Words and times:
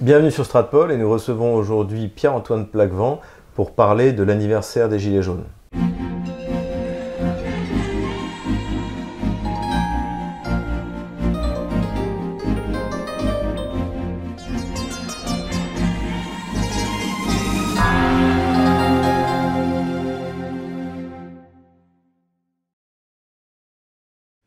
Bienvenue 0.00 0.30
sur 0.30 0.44
Stratpol 0.44 0.92
et 0.92 0.96
nous 0.96 1.10
recevons 1.10 1.56
aujourd'hui 1.56 2.06
Pierre-Antoine 2.06 2.68
Plaquevent 2.68 3.20
pour 3.56 3.72
parler 3.72 4.12
de 4.12 4.22
l'anniversaire 4.22 4.88
des 4.88 5.00
Gilets 5.00 5.22
jaunes. 5.22 5.42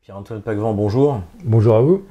Pierre-Antoine 0.00 0.40
Plaquevent, 0.40 0.72
bonjour. 0.72 1.20
Bonjour 1.44 1.76
à 1.76 1.82
vous. 1.82 2.06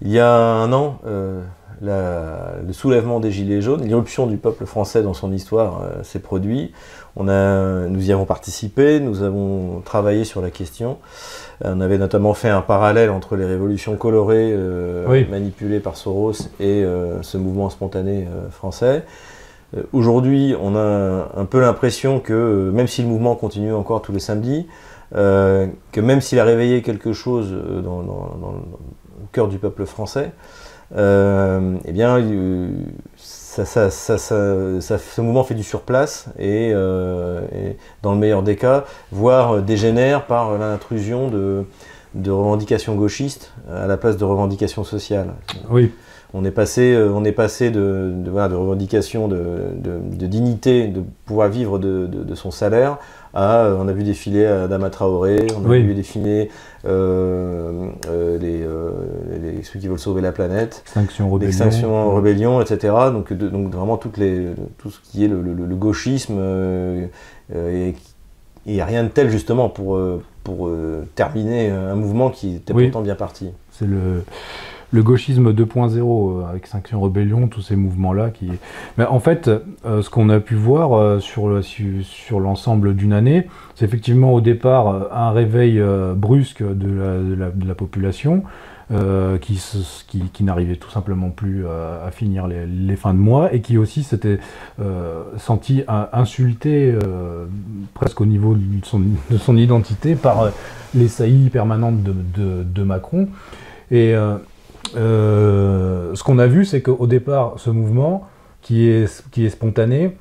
Il 0.00 0.10
y 0.10 0.20
a 0.20 0.32
un 0.32 0.72
an, 0.72 1.00
euh, 1.06 1.42
le 1.80 2.72
soulèvement 2.72 3.20
des 3.20 3.30
Gilets 3.30 3.60
jaunes, 3.60 3.84
l'irruption 3.84 4.26
du 4.26 4.36
peuple 4.36 4.66
français 4.66 5.02
dans 5.02 5.14
son 5.14 5.32
histoire 5.32 5.82
euh, 5.82 6.02
s'est 6.02 6.18
produit. 6.18 6.72
On 7.16 7.28
a, 7.28 7.86
nous 7.86 8.08
y 8.08 8.12
avons 8.12 8.24
participé, 8.24 9.00
nous 9.00 9.22
avons 9.22 9.80
travaillé 9.84 10.24
sur 10.24 10.40
la 10.40 10.50
question. 10.50 10.98
Euh, 11.64 11.74
on 11.76 11.80
avait 11.80 11.98
notamment 11.98 12.34
fait 12.34 12.48
un 12.48 12.62
parallèle 12.62 13.10
entre 13.10 13.36
les 13.36 13.44
révolutions 13.44 13.96
colorées 13.96 14.56
manipulées 15.30 15.80
par 15.80 15.96
Soros 15.96 16.32
et 16.60 16.84
ce 17.22 17.36
mouvement 17.36 17.70
spontané 17.70 18.26
français. 18.50 19.04
Aujourd'hui, 19.92 20.54
on 20.60 20.76
a 20.76 21.28
un 21.36 21.44
peu 21.44 21.60
l'impression 21.60 22.20
que, 22.20 22.70
même 22.72 22.86
si 22.86 23.02
le 23.02 23.08
mouvement 23.08 23.34
continue 23.34 23.72
encore 23.72 24.02
tous 24.02 24.12
les 24.12 24.20
samedis, 24.20 24.66
que 25.12 26.00
même 26.00 26.20
s'il 26.20 26.38
a 26.38 26.44
réveillé 26.44 26.82
quelque 26.82 27.12
chose 27.12 27.52
dans, 27.84 28.02
dans, 28.02 28.54
au 29.22 29.26
cœur 29.32 29.48
du 29.48 29.58
peuple 29.58 29.84
français, 29.84 30.30
euh, 30.30 30.67
eh 30.96 31.92
bien, 31.92 32.18
euh, 32.18 32.70
ça, 33.16 33.64
ça, 33.64 33.90
ça, 33.90 34.18
ce 34.18 35.20
mouvement 35.20 35.44
fait 35.44 35.54
du 35.54 35.62
surplace 35.62 36.26
et, 36.38 36.70
euh, 36.72 37.42
et, 37.52 37.76
dans 38.02 38.12
le 38.12 38.18
meilleur 38.18 38.42
des 38.42 38.56
cas, 38.56 38.84
voire 39.12 39.62
dégénère 39.62 40.26
par 40.26 40.56
l'intrusion 40.58 41.28
de, 41.28 41.64
de, 42.14 42.30
revendications 42.30 42.94
gauchistes 42.94 43.52
à 43.70 43.86
la 43.86 43.96
place 43.96 44.16
de 44.16 44.24
revendications 44.24 44.84
sociales. 44.84 45.34
Oui. 45.70 45.92
On 46.34 46.44
est 46.44 46.50
passé, 46.50 46.94
on 47.14 47.24
est 47.24 47.32
passé 47.32 47.70
de, 47.70 48.12
de, 48.14 48.30
voilà, 48.30 48.48
de 48.48 48.54
revendications 48.54 49.28
de, 49.28 49.70
de, 49.76 50.26
dignité, 50.26 50.86
de 50.88 51.02
pouvoir 51.24 51.48
vivre 51.48 51.78
de, 51.78 52.34
son 52.34 52.50
salaire, 52.50 52.98
à, 53.32 53.74
on 53.78 53.88
a 53.88 53.92
vu 53.92 54.04
défiler 54.04 54.44
Adama 54.44 54.90
Traoré, 54.90 55.46
on 55.56 55.70
a 55.70 55.74
vu 55.78 55.94
défiler 55.94 56.50
euh, 56.84 57.90
euh, 58.08 58.38
les, 58.38 59.62
ceux 59.62 59.78
qui 59.78 59.88
veulent 59.88 59.98
sauver 59.98 60.22
la 60.22 60.32
planète, 60.32 60.82
Extinction 60.84 61.30
Rébellion, 61.30 61.48
Extinction, 61.48 62.14
Rébellion 62.14 62.60
etc. 62.60 62.94
Donc, 63.12 63.32
donc 63.32 63.72
vraiment 63.72 63.96
toutes 63.96 64.16
les, 64.16 64.46
tout 64.78 64.90
ce 64.90 65.00
qui 65.00 65.24
est 65.24 65.28
le, 65.28 65.42
gauchisme 65.74 66.36
euh, 66.38 67.06
et 67.52 67.94
il 68.66 68.74
n'y 68.74 68.80
a 68.80 68.84
rien 68.84 69.02
de 69.02 69.08
tel 69.08 69.30
justement 69.30 69.68
pour, 69.68 69.98
pour 70.44 70.70
terminer 71.14 71.70
un 71.70 71.94
mouvement 71.94 72.30
qui 72.30 72.56
était 72.56 72.72
pourtant 72.72 73.00
bien 73.00 73.14
parti. 73.14 73.50
C'est 73.70 73.86
le, 73.86 74.24
le 74.90 75.02
gauchisme 75.02 75.52
2.0 75.52 76.48
avec 76.48 76.62
Extinction 76.62 77.00
Rébellion, 77.02 77.48
tous 77.48 77.62
ces 77.62 77.76
mouvements-là. 77.76 78.30
Qui... 78.30 78.50
Mais 78.96 79.04
en 79.04 79.20
fait, 79.20 79.50
ce 79.84 80.08
qu'on 80.10 80.28
a 80.30 80.40
pu 80.40 80.54
voir 80.54 81.20
sur, 81.20 81.62
sur 82.02 82.40
l'ensemble 82.40 82.94
d'une 82.94 83.12
année, 83.12 83.46
c'est 83.78 83.84
effectivement 83.84 84.32
au 84.32 84.40
départ 84.40 84.88
euh, 84.88 85.08
un 85.12 85.30
réveil 85.30 85.78
euh, 85.78 86.12
brusque 86.14 86.62
de 86.62 87.36
la, 87.38 87.74
population 87.76 88.42
euh, 88.90 89.38
qui, 89.38 90.42
n'arrivait 90.42 90.74
tout 90.74 90.90
simplement 90.90 91.30
plus 91.30 91.64
à, 91.66 92.10
finir 92.10 92.48
les, 92.48 92.96
fins 92.96 93.14
de 93.14 93.20
mois 93.20 93.54
et 93.54 93.60
qui 93.60 93.78
aussi 93.78 94.02
s'était 94.02 94.40
senti 95.36 95.84
insulté 96.12 96.96
presque 97.94 98.20
au 98.20 98.26
niveau 98.26 98.54
de 98.54 98.84
son, 98.84 99.00
de 99.30 99.36
son 99.38 99.56
identité 99.56 100.16
par 100.16 100.50
les 100.94 101.08
saillies 101.08 101.50
permanentes 101.50 102.02
de, 102.02 102.64
de 102.64 102.82
Macron. 102.82 103.28
Et 103.92 104.14
ce 104.94 106.22
qu'on 106.22 106.38
a 106.38 106.46
vu, 106.46 106.64
c'est 106.64 106.82
qu'au 106.82 107.06
départ, 107.06 107.54
ce 107.58 107.70
mouvement, 107.70 108.26
qui 108.62 108.88
est, 108.88 109.24
qui 109.30 109.44
est 109.44 109.50
spontané, 109.50 110.16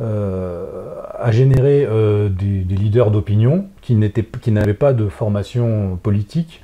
euh, 0.00 1.02
a 1.18 1.32
généré 1.32 1.84
euh, 1.84 2.28
des, 2.28 2.62
leaders 2.76 3.10
d'opinion 3.10 3.66
qui 3.82 3.96
n'avaient 3.96 4.74
pas 4.74 4.92
de 4.92 5.08
formation 5.08 5.98
politique, 6.00 6.62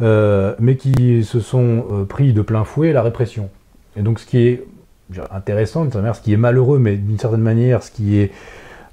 euh, 0.00 0.54
mais 0.58 0.76
qui 0.76 1.22
se 1.22 1.38
sont 1.38 2.06
pris 2.08 2.32
de 2.32 2.42
plein 2.42 2.64
fouet 2.64 2.92
la 2.92 3.02
répression. 3.02 3.50
Et 3.96 4.02
donc 4.02 4.18
ce 4.18 4.26
qui 4.26 4.38
est 4.38 4.64
intéressant, 5.30 5.86
ce 5.90 6.20
qui 6.20 6.32
est 6.32 6.38
malheureux, 6.38 6.78
mais 6.78 6.96
d'une 6.96 7.18
certaine 7.18 7.40
manière, 7.40 7.84
ce 7.84 7.92
qui 7.92 8.18
est 8.18 8.32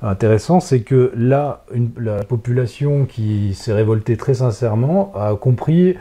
intéressant, 0.03 0.59
c'est 0.59 0.81
que 0.81 1.11
là, 1.15 1.65
la 1.97 2.23
population 2.23 3.05
qui 3.05 3.55
s'est 3.55 3.73
révoltée 3.73 4.17
très 4.17 4.35
sincèrement 4.35 5.11
a 5.15 5.35
compris 5.35 5.95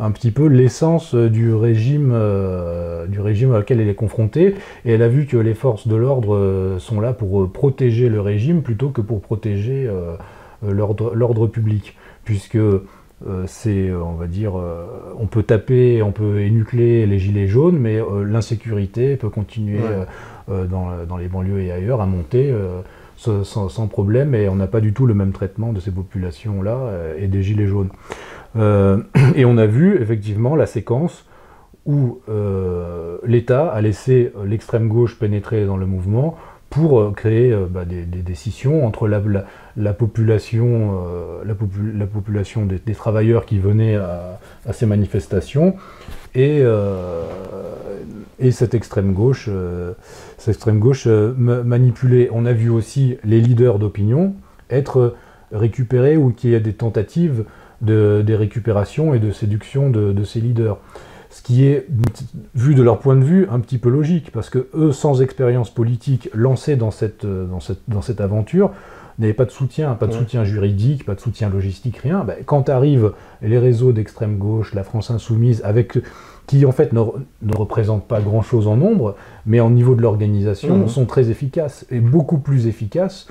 un 0.00 0.10
petit 0.10 0.30
peu 0.30 0.46
l'essence 0.46 1.14
du 1.14 1.52
régime, 1.54 2.12
euh, 2.14 3.06
du 3.06 3.20
régime 3.20 3.52
auquel 3.52 3.80
elle 3.80 3.88
est 3.88 3.94
confrontée, 3.94 4.54
et 4.84 4.92
elle 4.92 5.02
a 5.02 5.08
vu 5.08 5.26
que 5.26 5.36
les 5.36 5.54
forces 5.54 5.88
de 5.88 5.96
l'ordre 5.96 6.34
euh, 6.34 6.78
sont 6.78 7.00
là 7.00 7.12
pour 7.12 7.42
euh, 7.42 7.48
protéger 7.48 8.08
le 8.08 8.20
régime 8.20 8.62
plutôt 8.62 8.90
que 8.90 9.00
pour 9.00 9.20
protéger 9.20 9.88
l'ordre 10.62 11.46
public, 11.46 11.96
puisque 12.24 12.58
c'est, 13.46 13.92
on 13.92 14.14
va 14.14 14.26
dire, 14.26 14.54
on 15.18 15.26
peut 15.26 15.42
taper, 15.42 16.02
on 16.02 16.12
peut 16.12 16.40
énucler 16.40 17.06
les 17.06 17.18
gilets 17.18 17.46
jaunes, 17.46 17.78
mais 17.78 18.00
l'insécurité 18.24 19.16
peut 19.16 19.28
continuer 19.28 19.80
dans, 20.48 21.16
les 21.16 21.28
banlieues 21.28 21.60
et 21.60 21.72
ailleurs 21.72 22.00
à 22.00 22.06
monter. 22.06 22.54
Sans, 23.16 23.42
sans, 23.44 23.88
problème 23.88 24.36
et 24.36 24.48
on 24.48 24.54
n'a 24.54 24.68
pas 24.68 24.80
du 24.80 24.92
tout 24.92 25.04
le 25.04 25.14
même 25.14 25.32
traitement 25.32 25.72
de 25.72 25.80
ces 25.80 25.90
populations-là 25.90 26.92
et 27.18 27.26
des 27.26 27.42
gilets 27.42 27.66
jaunes. 27.66 27.90
Euh, 28.56 28.98
et 29.34 29.44
on 29.44 29.58
a 29.58 29.66
vu 29.66 30.00
effectivement 30.00 30.56
la 30.56 30.66
séquence 30.66 31.24
où 31.86 32.20
euh, 32.28 33.18
l'État 33.24 33.68
a 33.68 33.80
laissé 33.80 34.32
l'extrême 34.44 34.88
gauche 34.88 35.18
pénétrer 35.18 35.64
dans 35.64 35.76
le 35.76 35.86
mouvement 35.86 36.36
pour 36.70 37.00
euh, 37.00 37.12
créer 37.12 37.56
bah, 37.70 37.84
des, 37.86 38.04
décisions 38.04 38.86
entre 38.86 39.08
la, 39.08 39.20
population, 39.94 41.42
la, 41.44 41.54
population 42.06 42.66
des, 42.66 42.94
travailleurs 42.94 43.46
qui 43.46 43.58
venaient 43.58 43.96
à, 43.96 44.38
ces 44.72 44.84
manifestations 44.84 45.76
et, 46.34 46.62
et 48.38 48.50
cette 48.50 48.74
extrême 48.74 49.14
gauche, 49.14 49.48
cette 50.36 50.56
extrême 50.56 50.78
gauche 50.78 51.06
manipulée. 51.06 52.28
On 52.32 52.44
a 52.44 52.52
vu 52.52 52.68
aussi 52.68 53.16
les 53.24 53.40
leaders 53.40 53.78
d'opinion 53.78 54.34
être 54.68 55.14
récupérés 55.52 56.18
ou 56.18 56.32
qu'il 56.32 56.50
y 56.50 56.54
a 56.54 56.60
des 56.60 56.74
tentatives 56.74 57.44
de, 57.82 58.22
des 58.26 58.36
récupérations 58.36 59.14
et 59.14 59.18
de 59.18 59.30
séduction 59.30 59.90
de, 59.90 60.24
ces 60.24 60.40
leaders. 60.40 60.78
Ce 61.30 61.42
qui 61.42 61.66
est, 61.66 61.86
vu 62.54 62.74
de 62.74 62.82
leur 62.82 62.98
point 62.98 63.14
de 63.14 63.24
vue, 63.24 63.46
un 63.50 63.60
petit 63.60 63.78
peu 63.78 63.90
logique, 63.90 64.32
parce 64.32 64.48
que 64.48 64.68
eux, 64.74 64.92
sans 64.92 65.20
expérience 65.20 65.70
politique, 65.70 66.30
lancés 66.34 66.76
dans 66.76 66.90
cette, 66.90 67.26
dans 67.26 67.60
cette, 67.60 67.80
dans 67.86 68.02
cette 68.02 68.20
aventure, 68.20 68.72
n'avaient 69.18 69.34
pas 69.34 69.44
de 69.44 69.50
soutien, 69.50 69.94
pas 69.94 70.06
de 70.06 70.12
soutien 70.12 70.44
juridique, 70.44 71.04
pas 71.04 71.14
de 71.14 71.20
soutien 71.20 71.50
logistique, 71.50 71.98
rien. 71.98 72.24
Ben, 72.24 72.36
quand 72.46 72.68
arrivent 72.68 73.12
les 73.42 73.58
réseaux 73.58 73.92
d'extrême 73.92 74.38
gauche, 74.38 74.74
la 74.74 74.84
France 74.84 75.10
insoumise, 75.10 75.60
avec 75.64 75.98
qui 76.46 76.64
en 76.64 76.72
fait 76.72 76.92
ne, 76.92 77.00
ne 77.42 77.54
représentent 77.54 78.06
pas 78.06 78.20
grand-chose 78.20 78.68
en 78.68 78.76
nombre, 78.76 79.16
mais 79.44 79.60
en 79.60 79.70
niveau 79.70 79.94
de 79.94 80.02
l'organisation, 80.02 80.78
mmh. 80.78 80.88
sont 80.88 81.04
très 81.04 81.30
efficaces, 81.30 81.84
et 81.90 82.00
beaucoup 82.00 82.38
plus 82.38 82.66
efficaces 82.68 83.28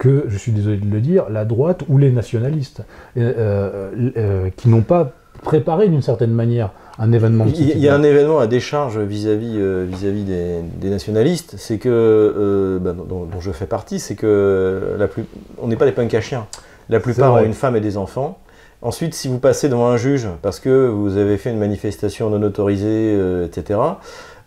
que, 0.00 0.24
je 0.28 0.38
suis 0.38 0.50
désolé 0.50 0.78
de 0.78 0.90
le 0.90 1.00
dire, 1.00 1.26
la 1.28 1.44
droite 1.44 1.82
ou 1.88 1.98
les 1.98 2.10
nationalistes, 2.10 2.82
euh, 3.18 3.32
euh, 3.36 4.10
euh, 4.16 4.50
qui 4.56 4.70
n'ont 4.70 4.80
pas 4.80 5.12
préparé 5.42 5.88
d'une 5.88 6.00
certaine 6.00 6.32
manière 6.32 6.70
un 6.98 7.12
événement. 7.12 7.44
il, 7.46 7.78
y 7.78 7.88
a 7.88 7.94
un 7.94 8.02
événement 8.02 8.40
à 8.40 8.46
décharge 8.46 8.98
vis-à-vis 8.98 9.58
vis-à-vis 9.86 10.24
des, 10.24 10.90
nationalistes, 10.90 11.54
c'est 11.58 11.78
que 11.78 12.78
bah, 12.82 12.92
dont, 12.92 13.28
je 13.40 13.52
fais 13.52 13.66
partie, 13.66 13.98
c'est 13.98 14.16
que 14.16 14.96
la 14.98 15.06
plus, 15.06 15.24
on 15.58 15.68
n'est 15.68 15.76
pas 15.76 15.86
des 15.86 15.92
punks 15.92 16.12
à 16.14 16.20
chiens. 16.20 16.46
La 16.88 16.98
plupart 16.98 17.34
ont 17.34 17.44
une 17.44 17.54
femme 17.54 17.76
et 17.76 17.80
des 17.80 17.96
enfants. 17.96 18.38
Ensuite, 18.82 19.14
si 19.14 19.28
vous 19.28 19.38
passez 19.38 19.68
devant 19.68 19.88
un 19.88 19.98
juge 19.98 20.28
parce 20.42 20.60
que 20.60 20.88
vous 20.88 21.16
avez 21.18 21.36
fait 21.36 21.50
une 21.50 21.58
manifestation 21.58 22.30
non 22.30 22.42
autorisée, 22.42 23.18
etc., 23.44 23.78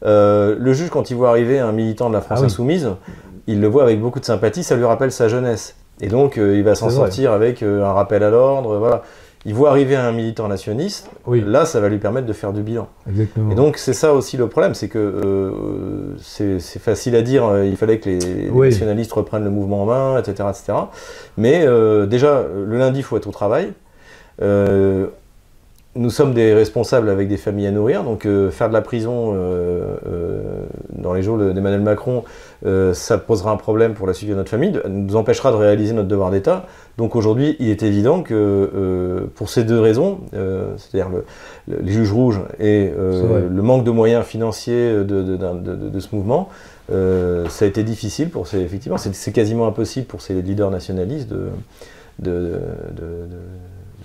le 0.03 0.73
juge, 0.73 0.89
quand 0.89 1.09
il 1.11 1.15
voit 1.15 1.29
arriver 1.29 1.59
un 1.59 1.71
militant 1.71 2.09
de 2.09 2.13
la 2.13 2.21
France 2.21 2.39
ah 2.41 2.45
insoumise, 2.45 2.89
il 3.47 3.59
le 3.61 3.67
voit 3.67 3.83
avec 3.83 3.99
beaucoup 3.99 4.19
de 4.19 4.25
sympathie, 4.25 4.63
ça 4.63 4.75
lui 4.75 4.85
rappelle 4.85 5.11
sa 5.11 5.27
jeunesse. 5.27 5.75
Et 6.01 6.07
donc, 6.07 6.37
euh, 6.37 6.57
il 6.57 6.63
va 6.63 6.75
s'en 6.75 6.89
sortir 6.89 7.31
avec 7.31 7.61
euh, 7.61 7.83
un 7.83 7.93
rappel 7.93 8.23
à 8.23 8.29
l'ordre. 8.29 8.77
Voilà. 8.77 9.03
Il 9.45 9.53
voit 9.53 9.69
arriver 9.69 9.97
un 9.97 10.13
militant 10.13 10.47
nationaliste, 10.47 11.09
oui. 11.27 11.43
là, 11.45 11.65
ça 11.65 11.81
va 11.81 11.89
lui 11.89 11.97
permettre 11.97 12.25
de 12.25 12.31
faire 12.31 12.53
du 12.53 12.61
bilan. 12.61 12.87
Exactement. 13.09 13.51
Et 13.51 13.55
donc, 13.55 13.77
c'est 13.77 13.93
ça 13.93 14.13
aussi 14.13 14.37
le 14.37 14.47
problème, 14.47 14.73
c'est 14.73 14.87
que 14.87 14.97
euh, 14.97 16.15
c'est 16.21 16.79
facile 16.79 17.13
à 17.17 17.21
dire, 17.21 17.63
il 17.65 17.75
fallait 17.75 17.99
que 17.99 18.09
les, 18.09 18.49
nationalistes 18.49 19.11
reprennent 19.11 19.43
le 19.43 19.49
mouvement 19.49 19.83
en 19.83 19.85
main, 19.85 20.17
etc. 20.17 20.47
etc. 20.49 20.73
Mais 21.35 21.67
déjà, 22.07 22.43
le 22.43 22.77
lundi, 22.77 22.99
il 22.99 23.03
faut 23.03 23.17
être 23.17 23.27
au 23.27 23.31
travail 23.31 23.73
nous 25.95 26.09
sommes 26.09 26.33
des 26.33 26.53
responsables 26.53 27.09
avec 27.09 27.27
des 27.27 27.37
familles 27.37 27.67
à 27.67 27.71
nourrir, 27.71 28.03
donc 28.03 28.27
faire 28.51 28.67
de 28.67 28.73
la 28.73 28.81
prison 28.81 29.35
dans 30.89 31.13
les 31.13 31.21
jours 31.21 31.37
d'Emmanuel 31.37 31.81
Macron, 31.81 32.23
ça 32.93 33.17
posera 33.17 33.51
un 33.51 33.57
problème 33.57 33.93
pour 33.93 34.07
la 34.07 34.13
suite 34.13 34.29
de 34.29 34.35
notre 34.35 34.49
famille, 34.49 34.79
nous 34.89 35.15
empêchera 35.15 35.51
de 35.51 35.57
réaliser 35.57 35.93
notre 35.93 36.07
devoir 36.07 36.31
d'État. 36.31 36.65
Donc 36.97 37.15
aujourd'hui, 37.15 37.55
il 37.59 37.69
est 37.69 37.83
évident 37.83 38.23
que 38.23 39.27
pour 39.35 39.49
ces 39.49 39.63
deux 39.63 39.79
raisons, 39.79 40.21
c'est-à-dire 40.31 41.09
les 41.67 41.91
juges 41.91 42.11
rouges 42.11 42.41
et 42.59 42.91
le 42.97 43.61
manque 43.61 43.83
de 43.83 43.91
moyens 43.91 44.25
financiers 44.25 45.03
de, 45.03 45.99
ce 45.99 46.15
mouvement, 46.15 46.49
ça 46.89 47.65
a 47.65 47.67
été 47.67 47.83
difficile 47.83 48.29
pour 48.29 48.47
ces, 48.47 48.59
effectivement, 48.61 48.97
c'est 48.97 49.31
quasiment 49.31 49.67
impossible 49.67 50.07
pour 50.07 50.21
ces 50.21 50.41
leaders 50.41 50.71
nationalistes 50.71 51.29
de, 51.29 52.59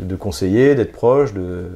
de, 0.01 0.17
conseiller, 0.17 0.75
d'être 0.75 0.93
proche. 0.93 1.35
De, 1.35 1.67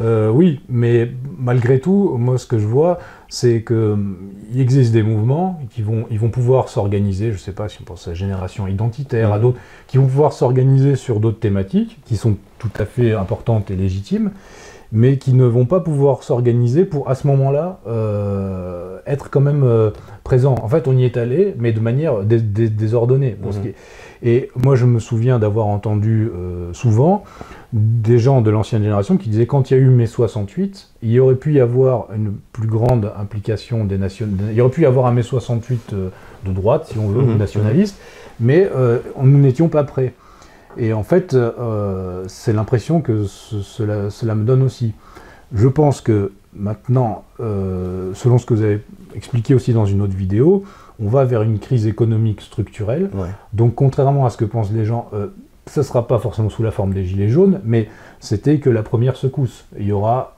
euh, 0.00 0.28
oui, 0.30 0.60
mais 0.68 1.10
malgré 1.38 1.80
tout, 1.80 2.16
moi 2.18 2.36
ce 2.36 2.46
que 2.46 2.58
je 2.58 2.66
vois, 2.66 2.98
c'est 3.28 3.64
qu'il 3.64 3.76
hum, 3.76 4.16
existe 4.54 4.92
des 4.92 5.02
mouvements 5.02 5.60
qui 5.70 5.82
vont, 5.82 6.06
ils 6.10 6.18
vont 6.18 6.28
pouvoir 6.28 6.68
s'organiser, 6.68 7.28
je 7.28 7.34
ne 7.34 7.38
sais 7.38 7.52
pas 7.52 7.68
si 7.68 7.78
on 7.80 7.84
pense 7.84 8.06
à 8.06 8.10
la 8.10 8.14
génération 8.14 8.66
identitaire, 8.66 9.32
à 9.32 9.38
mmh. 9.38 9.42
d'autres, 9.42 9.58
qui 9.86 9.96
vont 9.96 10.06
pouvoir 10.06 10.32
s'organiser 10.32 10.96
sur 10.96 11.18
d'autres 11.18 11.40
thématiques 11.40 11.98
qui 12.04 12.16
sont 12.16 12.36
tout 12.58 12.70
à 12.78 12.84
fait 12.84 13.14
importantes 13.14 13.70
et 13.70 13.76
légitimes, 13.76 14.32
mais 14.92 15.16
qui 15.16 15.32
ne 15.32 15.44
vont 15.44 15.66
pas 15.66 15.80
pouvoir 15.80 16.22
s'organiser 16.22 16.84
pour, 16.84 17.08
à 17.08 17.14
ce 17.14 17.26
moment-là, 17.26 17.80
euh, 17.86 18.98
être 19.06 19.30
quand 19.30 19.40
même 19.40 19.64
euh, 19.64 19.90
présents. 20.24 20.56
En 20.62 20.68
fait, 20.68 20.88
on 20.88 20.96
y 20.96 21.04
est 21.04 21.16
allé, 21.16 21.54
mais 21.58 21.72
de 21.72 21.80
manière 21.80 22.22
désordonnée. 22.22 23.36
Ce 23.50 23.58
mmh. 23.58 23.62
qui 23.62 23.68
est, 23.68 23.74
et 24.22 24.50
moi, 24.56 24.76
je 24.76 24.86
me 24.86 24.98
souviens 24.98 25.38
d'avoir 25.38 25.66
entendu 25.66 26.30
euh, 26.34 26.72
souvent 26.72 27.24
des 27.72 28.18
gens 28.18 28.40
de 28.40 28.50
l'ancienne 28.50 28.82
génération 28.82 29.16
qui 29.16 29.28
disaient 29.28 29.46
quand 29.46 29.70
il 29.70 29.76
y 29.76 29.80
a 29.80 29.80
eu 29.80 29.88
mai 29.88 30.06
68, 30.06 30.90
il 31.02 31.10
y 31.10 31.20
aurait 31.20 31.34
pu 31.34 31.54
y 31.54 31.60
avoir 31.60 32.08
une 32.14 32.34
plus 32.52 32.68
grande 32.68 33.12
implication 33.18 33.84
des 33.84 33.98
nations. 33.98 34.28
Il 34.50 34.54
y 34.54 34.60
aurait 34.60 34.70
pu 34.70 34.82
y 34.82 34.86
avoir 34.86 35.06
un 35.06 35.12
mai 35.12 35.22
68 35.22 35.92
euh, 35.92 36.08
de 36.46 36.52
droite, 36.52 36.88
si 36.90 36.98
on 36.98 37.08
veut, 37.08 37.22
mhm. 37.22 37.36
nationaliste, 37.36 37.98
mais 38.40 38.68
euh, 38.74 38.98
nous 39.22 39.38
n'étions 39.38 39.68
pas 39.68 39.84
prêts. 39.84 40.14
Et 40.78 40.92
en 40.92 41.04
fait, 41.04 41.34
c'est 42.26 42.52
l'impression 42.52 43.00
que 43.00 43.24
cela, 43.24 44.10
cela, 44.10 44.34
me 44.34 44.44
donne 44.44 44.62
aussi. 44.62 44.92
Je 45.54 45.68
pense 45.68 46.02
que 46.02 46.32
maintenant, 46.58 47.24
selon 47.38 48.38
ce 48.38 48.46
que 48.46 48.54
vous 48.54 48.62
avez 48.62 48.82
expliqué 49.14 49.54
aussi 49.54 49.72
dans 49.72 49.86
une 49.86 50.02
autre 50.02 50.16
vidéo, 50.16 50.64
on 51.00 51.08
va 51.08 51.24
vers 51.24 51.42
une 51.42 51.58
crise 51.58 51.86
économique 51.86 52.40
structurelle. 52.40 53.10
Donc 53.52 53.74
contrairement 53.74 54.26
à 54.26 54.30
ce 54.30 54.36
que 54.36 54.44
pensent 54.44 54.72
les 54.72 54.84
gens, 54.84 55.08
euh, 55.12 55.28
ce 55.68 55.80
ne 55.80 55.84
sera 55.84 56.06
pas 56.06 56.18
forcément 56.18 56.48
sous 56.48 56.62
la 56.62 56.70
forme 56.70 56.94
des 56.94 57.04
gilets 57.04 57.28
jaunes, 57.28 57.60
mais 57.64 57.88
c'était 58.20 58.58
que 58.58 58.70
la 58.70 58.84
première 58.84 59.16
secousse. 59.16 59.64
Il 59.78 59.86
y 59.86 59.92
aura 59.92 60.36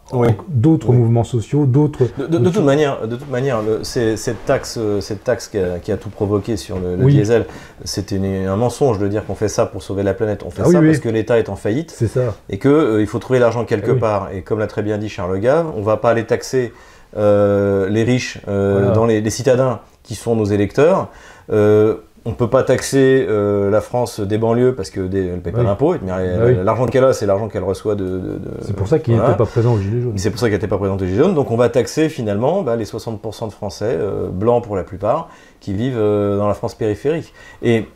d'autres 0.48 0.92
mouvements 0.92 1.24
sociaux, 1.24 1.66
d'autres... 1.66 2.04
De, 2.18 2.38
toute 2.38 2.64
manière, 2.64 3.06
de 3.06 3.16
toute 3.16 3.30
manière 3.30 3.60
cette 3.82 4.44
taxe, 4.46 4.78
euh, 4.78 5.02
cette 5.02 5.24
taxe 5.24 5.48
qui 5.48 5.92
a, 5.92 5.96
tout 5.98 6.08
provoqué 6.08 6.56
sur 6.56 6.78
le, 6.78 6.96
diesel, 7.04 7.44
c'était 7.84 8.18
un 8.18 8.56
mensonge 8.56 8.98
de 8.98 9.06
dire 9.06 9.26
qu'on 9.26 9.34
fait 9.34 9.48
ça 9.48 9.66
pour 9.66 9.82
sauver 9.82 10.02
la 10.02 10.14
planète. 10.14 10.44
On 10.46 10.50
fait 10.50 10.62
ah 10.64 10.70
ça 10.70 10.80
parce 10.80 10.98
que 10.98 11.10
l'État 11.10 11.38
est 11.38 11.50
en 11.50 11.56
faillite. 11.56 11.90
C'est 11.90 12.08
ça. 12.08 12.34
Et 12.48 12.58
qu'il 12.58 12.70
euh, 12.70 13.06
faut 13.06 13.18
trouver 13.18 13.38
l'argent 13.38 13.66
quelque 13.66 13.92
ah 13.92 14.00
part. 14.00 14.28
Et 14.32 14.40
comme 14.40 14.60
l'a 14.60 14.66
très 14.66 14.82
bien 14.82 14.96
dit 14.96 15.10
Charles 15.10 15.38
Gave, 15.40 15.70
on 15.76 15.80
ne 15.80 15.84
va 15.84 15.98
pas 15.98 16.10
aller 16.10 16.24
taxer 16.24 16.72
les 17.16 18.04
riches 18.04 18.40
dans 18.46 19.06
les, 19.06 19.20
les 19.20 19.30
citadins 19.30 19.80
qui 20.02 20.14
sont 20.14 20.34
nos 20.34 20.46
électeurs. 20.46 21.10
Euh, 21.50 21.96
on 22.24 22.30
ne 22.30 22.34
peut 22.34 22.50
pas 22.50 22.62
taxer 22.62 23.26
euh, 23.28 23.70
la 23.70 23.80
France 23.80 24.20
des 24.20 24.38
banlieues 24.38 24.74
parce 24.74 24.90
qu'elle 24.90 25.08
ne 25.08 25.36
paye 25.38 25.52
pas 25.52 25.62
d'impôts. 25.62 25.94
Bah 26.02 26.18
l'argent 26.62 26.86
qu'elle 26.86 27.04
a, 27.04 27.12
c'est 27.12 27.26
l'argent 27.26 27.48
qu'elle 27.48 27.64
reçoit 27.64 27.94
de. 27.94 28.40
c'est 28.62 28.74
pour 28.76 28.88
ça 28.88 28.98
qu'il 28.98 29.14
n'était 29.14 29.36
pas 29.36 29.46
présent 29.46 29.74
au 29.74 29.80
Gilet 29.80 30.02
jaune. 30.02 30.12
C'est 30.16 30.30
pour 30.30 30.40
ça 30.40 30.46
qu'il 30.46 30.54
n'était 30.54 30.68
pas 30.68 30.78
présent 30.78 30.96
au 30.96 30.98
Gilet 30.98 31.16
jaune. 31.16 31.34
Donc 31.34 31.50
on 31.50 31.56
va 31.56 31.68
taxer 31.68 32.08
finalement 32.08 32.62
bah, 32.62 32.76
les 32.76 32.84
60% 32.84 33.46
de 33.46 33.52
Français, 33.52 33.96
euh, 33.98 34.28
blancs 34.28 34.64
pour 34.64 34.76
la 34.76 34.84
plupart, 34.84 35.28
qui 35.60 35.72
vivent 35.72 35.98
dans 35.98 36.48
la 36.48 36.54
France 36.54 36.74
périphérique. 36.74 37.32
Et 37.62 37.86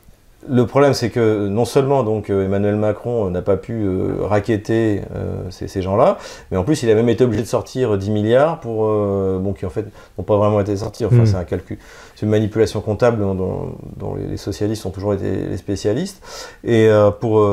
le 0.48 0.66
problème, 0.66 0.92
c'est 0.92 1.10
que 1.10 1.46
non 1.48 1.64
seulement 1.64 2.02
donc 2.02 2.28
euh, 2.28 2.44
Emmanuel 2.44 2.76
Macron 2.76 3.26
euh, 3.26 3.30
n'a 3.30 3.42
pas 3.42 3.56
pu 3.56 3.84
euh, 3.84 4.16
raqueter 4.22 5.02
ces, 5.50 5.82
gens-là, 5.82 6.18
mais 6.50 6.56
en 6.56 6.64
plus 6.64 6.82
il 6.82 6.90
a 6.90 6.94
même 6.94 7.08
été 7.08 7.24
obligé 7.24 7.42
de 7.42 7.48
sortir 7.48 7.96
10 7.96 8.10
milliards 8.10 8.60
pour 8.60 8.86
bon 9.40 9.52
qui 9.52 9.66
en 9.66 9.70
fait 9.70 9.86
n'ont 10.16 10.24
pas 10.24 10.36
vraiment 10.36 10.60
été 10.60 10.76
sortis. 10.76 11.04
Enfin, 11.04 11.22
hmm. 11.22 11.26
c'est 11.26 11.36
un 11.36 11.44
calcul, 11.44 11.78
c'est 12.14 12.26
une 12.26 12.30
manipulation 12.30 12.80
comptable 12.80 13.20
dont, 13.20 13.74
les 14.28 14.36
socialistes 14.36 14.84
ont 14.86 14.90
toujours 14.90 15.14
été 15.14 15.46
les 15.48 15.56
spécialistes 15.56 16.22
et 16.64 16.88
pour 17.20 17.46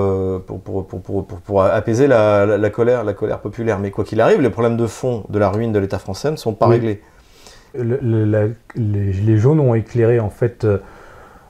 pour, 0.46 0.88
pour, 0.88 1.26
pour, 1.26 1.64
apaiser 1.64 2.08
la, 2.08 2.70
colère, 2.70 3.04
la 3.04 3.14
colère 3.14 3.40
populaire. 3.40 3.80
Mais 3.80 3.92
quoi 3.92 4.04
qu'il 4.04 4.22
arrive, 4.22 4.42
les 4.42 4.50
problèmes 4.50 4.78
de 4.78 4.88
fond 4.88 5.24
de 5.30 5.40
la 5.40 5.50
ruine 5.50 5.72
de 5.72 5.80
l'État 5.80 6.00
français 6.00 6.32
ne 6.32 6.36
sont 6.36 6.54
pas 6.54 6.68
réglés. 6.68 7.02
les 7.76 9.38
jaunes 9.38 9.60
ont 9.60 9.76
éclairé 9.76 10.20
en 10.20 10.30
fait 10.30 10.66
euh, 10.66 10.80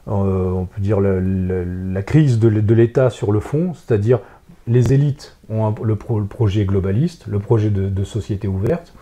on 0.07 0.65
peut 0.65 0.81
dire, 0.81 0.99
la, 0.99 2.01
crise 2.01 2.39
de, 2.39 2.73
l'État 2.73 3.09
sur 3.09 3.31
le 3.31 3.39
fond, 3.39 3.73
c'est-à-dire 3.73 4.19
les 4.67 4.93
élites 4.93 5.37
ont 5.49 5.73
le, 5.83 5.95
projet 5.95 6.65
globaliste, 6.65 7.25
le 7.27 7.39
projet 7.39 7.69
de, 7.69 8.03
société 8.03 8.47
ouverte. 8.47 8.93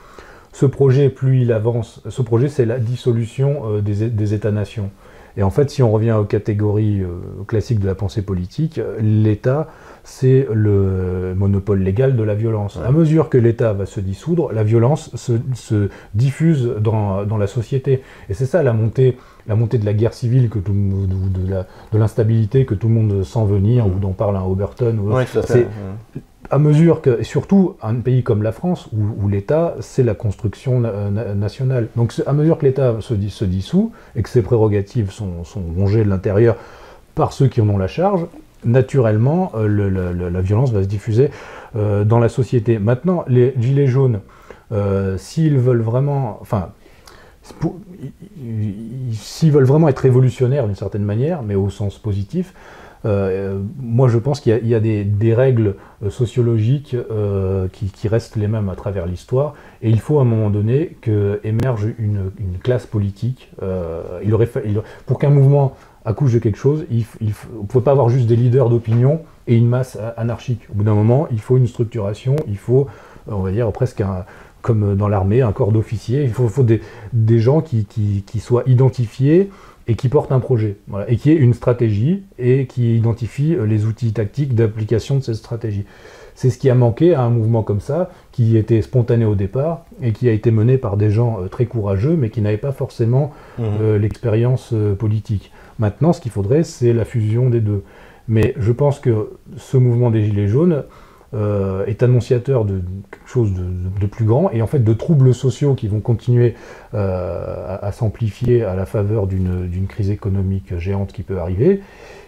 Ce 0.54 0.66
projet, 0.66 1.10
plus 1.10 1.42
il 1.42 1.52
avance, 1.52 2.02
ce 2.10 2.22
projet, 2.22 2.48
c'est 2.48 2.66
la 2.66 2.80
dissolution 2.80 3.62
euh, 3.66 3.82
des, 3.82 4.34
États-nations. 4.34 4.90
Et 5.36 5.44
en 5.44 5.52
fait, 5.52 5.70
si 5.70 5.84
on 5.84 5.92
revient 5.92 6.14
aux 6.14 6.24
catégories 6.24 7.04
euh, 7.04 7.44
classiques 7.48 7.80
de 7.80 7.86
la 7.86 7.94
pensée 7.94 8.24
politique, 8.24 8.82
l'État, 9.00 9.68
c'est 10.08 10.48
le 10.54 11.34
monopole 11.36 11.82
légal 11.82 12.16
de 12.16 12.24
la 12.24 12.34
violence. 12.34 12.80
À 12.84 12.92
mesure 12.92 13.28
que 13.28 13.38
l'État 13.38 13.74
va 13.74 13.86
se 13.86 14.00
dissoudre, 14.00 14.54
la 14.54 14.64
violence 14.64 15.14
se, 15.16 15.90
diffuse 16.14 16.72
dans, 16.80 17.26
dans, 17.26 17.38
la 17.38 17.46
société. 17.46 18.02
Et 18.30 18.34
c'est 18.34 18.46
ça 18.46 18.64
la 18.64 18.72
montée 18.72 19.18
la 19.48 19.56
montée 19.56 19.78
de 19.78 19.86
la 19.86 19.94
guerre 19.94 20.14
civile, 20.14 20.50
que 20.50 20.60
tout, 20.60 20.74
de 20.74 21.98
l'instabilité 21.98 22.66
que 22.66 22.74
tout 22.74 22.88
le 22.88 22.94
monde 22.94 23.24
sent 23.24 23.46
venir, 23.46 23.86
ou 23.86 24.00
dont 24.00 24.14
parle 24.14 24.38
un 24.38 24.44
Oberton. 24.44 24.98
Oui, 25.02 25.24
tout 25.26 25.40
à 26.50 26.60
mesure 26.60 27.02
que, 27.02 27.20
et 27.20 27.26
surtout 27.26 27.76
un 27.82 27.96
pays 27.96 28.24
comme 28.24 28.42
la 28.42 28.54
France, 28.54 28.88
où, 28.94 29.28
l'État, 29.28 29.76
c'est 29.82 30.04
la 30.04 30.14
construction 30.14 30.80
nationale. 31.36 31.90
Donc 31.98 32.14
à 32.26 32.32
mesure 32.32 32.58
que 32.58 32.66
l'État 32.66 32.96
se, 33.02 33.14
se, 33.28 33.44
dissout 33.44 33.92
et 34.16 34.24
que 34.24 34.30
ses 34.30 34.42
prérogatives 34.42 35.12
sont, 35.12 35.44
sont 35.44 35.64
rongées 35.78 36.06
de 36.06 36.10
l'intérieur 36.10 36.56
par 37.16 37.34
ceux 37.34 37.48
qui 37.48 37.60
en 37.60 37.68
ont 37.68 37.78
la 37.78 37.88
charge, 37.88 38.26
naturellement, 38.66 39.52
euh, 39.56 40.30
la 40.30 40.42
violence 40.42 40.72
va 40.72 40.84
se 40.84 40.88
diffuser 40.88 41.30
euh, 41.76 42.04
dans 42.04 42.20
la 42.20 42.30
société. 42.30 42.80
Maintenant, 42.80 43.24
les 43.28 43.54
gilets 43.60 43.88
jaunes, 43.88 44.22
euh, 44.72 45.18
s'ils 45.18 45.58
veulent 45.58 45.82
vraiment, 45.82 46.38
enfin, 46.42 46.70
s'ils 49.14 49.52
veulent 49.52 49.66
vraiment 49.66 49.88
être 49.88 50.00
révolutionnaires 50.00 50.66
d'une 50.66 50.76
certaine 50.76 51.04
manière, 51.04 51.44
mais 51.44 51.56
au 51.56 51.70
sens 51.70 51.98
positif, 51.98 52.54
moi 53.80 54.10
je 54.10 54.18
pense 54.18 54.42
qu'il 54.42 54.68
y, 54.68 54.76
a 54.76 54.80
des, 54.82 55.34
règles 55.34 55.76
sociologiques 56.10 56.94
qui, 57.72 58.08
restent 58.10 58.36
les 58.36 58.50
mêmes 58.50 58.68
à 58.68 58.76
travers 58.76 59.06
l'histoire, 59.06 59.54
et 59.82 59.90
il 59.90 60.02
faut 60.02 60.20
à 60.20 60.24
un 60.24 60.26
moment 60.26 60.50
donné 60.50 60.98
qu'émerge 61.00 61.88
une, 62.00 62.32
une, 62.38 62.58
classe 62.62 62.86
politique. 62.86 63.50
pour 65.06 65.20
qu'un 65.20 65.30
mouvement 65.30 65.78
accouche 66.08 66.34
de 66.34 66.40
quelque 66.40 66.58
chose, 66.58 66.86
il, 66.90 67.06
il, 67.22 67.28
ne 67.28 67.68
peut 67.68 67.82
pas 67.82 67.92
avoir 67.92 68.10
juste 68.10 68.28
des 68.28 68.36
leaders 68.36 68.70
d'opinion 68.70 69.22
et 69.46 69.56
une 69.56 69.68
masse 69.68 69.98
anarchique. 70.16 70.62
Au 70.72 70.74
bout 70.74 70.84
d'un 70.84 70.96
moment, 70.96 71.28
il 71.32 71.40
faut 71.40 71.58
une 71.58 71.68
structuration, 71.68 72.36
il 72.48 72.58
faut, 72.58 72.88
on 73.28 73.42
va 73.42 73.52
dire, 73.52 73.72
presque 73.72 74.02
comme 74.62 74.96
dans 74.96 75.08
l'armée, 75.08 75.42
un 75.42 75.52
corps 75.52 75.72
d'officiers. 75.72 76.24
Il 76.24 76.32
faut, 76.32 76.50
des, 76.64 77.40
gens 77.40 77.62
qui, 77.62 78.40
soient 78.40 78.64
identifiés 78.66 79.50
et 79.88 79.96
qui 79.96 80.10
portent 80.10 80.32
un 80.32 80.40
projet, 80.40 80.78
et 81.08 81.18
qui 81.18 81.32
aient 81.32 81.36
une 81.36 81.54
stratégie 81.54 82.24
et 82.38 82.66
qui 82.66 82.98
identifient 82.98 83.56
les 83.66 83.86
outils 83.86 84.12
tactiques 84.12 84.56
d'application 84.56 85.18
de 85.18 85.24
cette 85.24 85.36
stratégie. 85.36 85.86
C'est 86.38 86.52
ce 86.52 86.60
qui 86.60 86.70
a 86.70 86.76
manqué 86.76 87.16
à 87.16 87.24
un 87.24 87.32
mouvement 87.32 87.64
comme 87.64 87.80
ça, 87.80 88.12
qui 88.32 88.58
était 88.58 88.84
spontané 88.84 89.26
au 89.26 89.34
départ 89.34 89.86
et 90.04 90.12
qui 90.12 90.30
a 90.30 90.32
été 90.32 90.52
mené 90.52 90.78
par 90.78 90.96
des 90.96 91.10
gens 91.10 91.42
euh, 91.42 91.48
très 91.48 91.66
courageux, 91.66 92.16
mais 92.16 92.30
qui 92.30 92.42
n'avaient 92.42 92.58
pas 92.58 92.72
forcément 92.72 93.34
mmh. 93.58 93.64
euh, 93.82 93.98
l'expérience 93.98 94.70
euh, 94.72 94.94
politique. 94.94 95.52
Maintenant, 95.80 96.14
ce 96.14 96.22
qu'il 96.22 96.32
faudrait, 96.32 96.62
c'est 96.62 96.94
la 96.94 97.06
fusion 97.06 97.50
des 97.50 97.60
deux. 97.60 97.82
Mais 98.28 98.54
je 98.60 98.72
pense 98.72 99.00
que 99.00 99.32
ce 99.56 99.78
mouvement 99.78 100.12
des 100.12 100.26
Gilets 100.26 100.48
jaunes, 100.48 100.84
euh, 101.34 101.86
est 101.88 102.04
annonciateur 102.04 102.64
de 102.64 102.82
quelque 103.12 103.28
chose 103.28 103.52
de, 103.54 104.06
plus 104.06 104.24
grand 104.24 104.50
et 104.52 104.62
en 104.62 104.68
fait 104.68 104.80
de 104.80 104.94
troubles 104.94 105.34
sociaux 105.34 105.76
qui 105.76 105.90
vont 105.90 106.00
continuer 106.00 106.56
euh, 106.94 107.78
à, 107.82 107.92
s'amplifier 107.92 108.64
à 108.64 108.76
la 108.76 108.86
faveur 108.86 109.28
d'une 109.28 109.88
crise 109.90 110.10
économique 110.10 110.78
géante 110.78 111.12
qui 111.12 111.24
peut 111.24 111.38
arriver. 111.38 111.82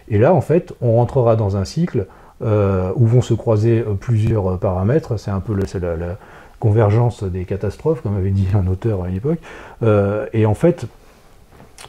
Et 0.08 0.18
là, 0.18 0.34
en 0.34 0.42
fait, 0.42 0.74
on 0.82 0.96
rentrera 0.96 1.34
dans 1.34 1.56
un 1.56 1.64
cycle 1.64 2.08
euh, 2.42 2.92
où 2.96 3.06
vont 3.06 3.22
se 3.22 3.34
croiser 3.34 3.84
plusieurs 4.00 4.58
paramètres. 4.58 5.18
C'est 5.18 5.30
un 5.30 5.40
peu 5.40 5.54
la, 5.54 6.16
convergence 6.58 7.24
des 7.24 7.46
catastrophes, 7.46 8.02
comme 8.02 8.16
avait 8.16 8.30
dit 8.30 8.48
un 8.54 8.66
auteur 8.66 9.02
à 9.02 9.08
une 9.08 9.16
époque. 9.16 9.38
et 10.34 10.44
en 10.44 10.52
fait, 10.52 10.86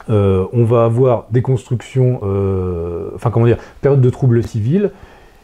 on 0.08 0.64
va 0.64 0.86
avoir 0.86 1.26
des 1.30 1.42
constructions, 1.42 2.22
enfin 3.14 3.32
comment 3.32 3.48
dire, 3.48 3.58
période 3.82 4.00
de 4.00 4.10
troubles 4.10 4.42
civils. 4.44 4.92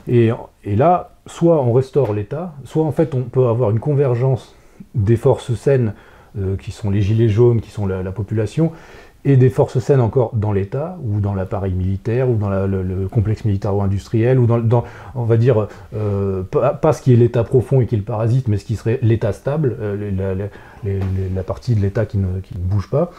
Et 0.07 0.31
là, 0.63 1.09
soit 1.25 1.61
on 1.61 1.73
restaure 1.73 2.13
l'État, 2.13 2.53
soit 2.63 2.85
en 2.85 2.93
fait 2.93 3.13
on 3.15 3.23
peut 3.23 3.47
avoir 3.47 3.71
une 3.71 3.81
convergence 3.81 4.55
des 4.95 5.17
forces 5.17 5.53
saines 5.55 5.93
qui 6.59 6.71
sont 6.71 6.89
les 6.89 7.01
gilets 7.01 7.27
jaunes, 7.27 7.59
qui 7.59 7.69
sont 7.69 7.85
la 7.85 8.11
population, 8.13 8.71
et 9.27 9.35
des 9.35 9.49
forces 9.49 9.79
saines 9.79 9.99
encore 9.99 10.31
dans 10.33 10.53
l'État, 10.53 10.97
ou 11.03 11.19
dans 11.19 11.33
l'appareil 11.33 11.73
militaire, 11.73 12.29
ou 12.29 12.35
dans 12.35 12.49
le, 12.49 13.09
complexe 13.11 13.43
militaro-industriel, 13.43 14.39
ou 14.39 14.45
dans, 14.45 14.85
on 15.15 15.25
va 15.25 15.35
dire, 15.35 15.67
euh, 15.93 16.43
pas, 16.43 16.93
ce 16.93 17.01
qui 17.01 17.11
est 17.11 17.17
l'État 17.17 17.43
profond 17.43 17.81
et 17.81 17.87
qui 17.87 17.95
est 17.95 17.97
le 17.97 18.05
parasite, 18.05 18.47
mais 18.47 18.57
ce 18.57 18.63
qui 18.63 18.77
serait 18.77 18.99
l'État 19.01 19.33
stable, 19.33 19.75
euh, 19.81 20.49
la, 21.35 21.43
partie 21.43 21.75
de 21.75 21.81
l'État 21.81 22.05
qui 22.05 22.17
ne, 22.17 22.27
bouge 22.57 22.89
pas. 22.89 23.11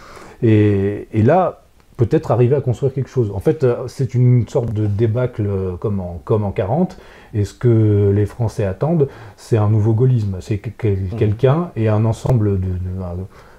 Et, 0.43 1.07
là, 1.13 1.61
peut-être 1.99 2.31
arriver 2.31 2.57
à 2.57 2.63
construire 2.63 2.95
quelque 2.95 3.11
chose. 3.11 3.31
En 3.35 3.41
fait, 3.41 3.63
euh, 3.63 3.87
c'est 3.87 4.15
une 4.15 4.49
sorte 4.49 4.73
de 4.73 4.87
débâcle 4.87 5.47
comme 5.79 6.01
en, 6.01 6.23
comme 6.25 6.43
en 6.43 6.53
40, 6.53 6.97
et 7.35 7.45
ce 7.45 7.53
que 7.53 8.11
les 8.15 8.25
Français 8.25 8.65
attendent, 8.65 9.09
c'est 9.37 9.59
un 9.59 9.69
nouveau 9.69 9.93
gaullisme. 9.93 10.39
C'est 10.41 10.67
mmh. 10.67 11.17
quelqu'un 11.19 11.71
et 11.77 11.89
un 11.89 12.07
ensemble 12.07 12.59
de 12.59 12.69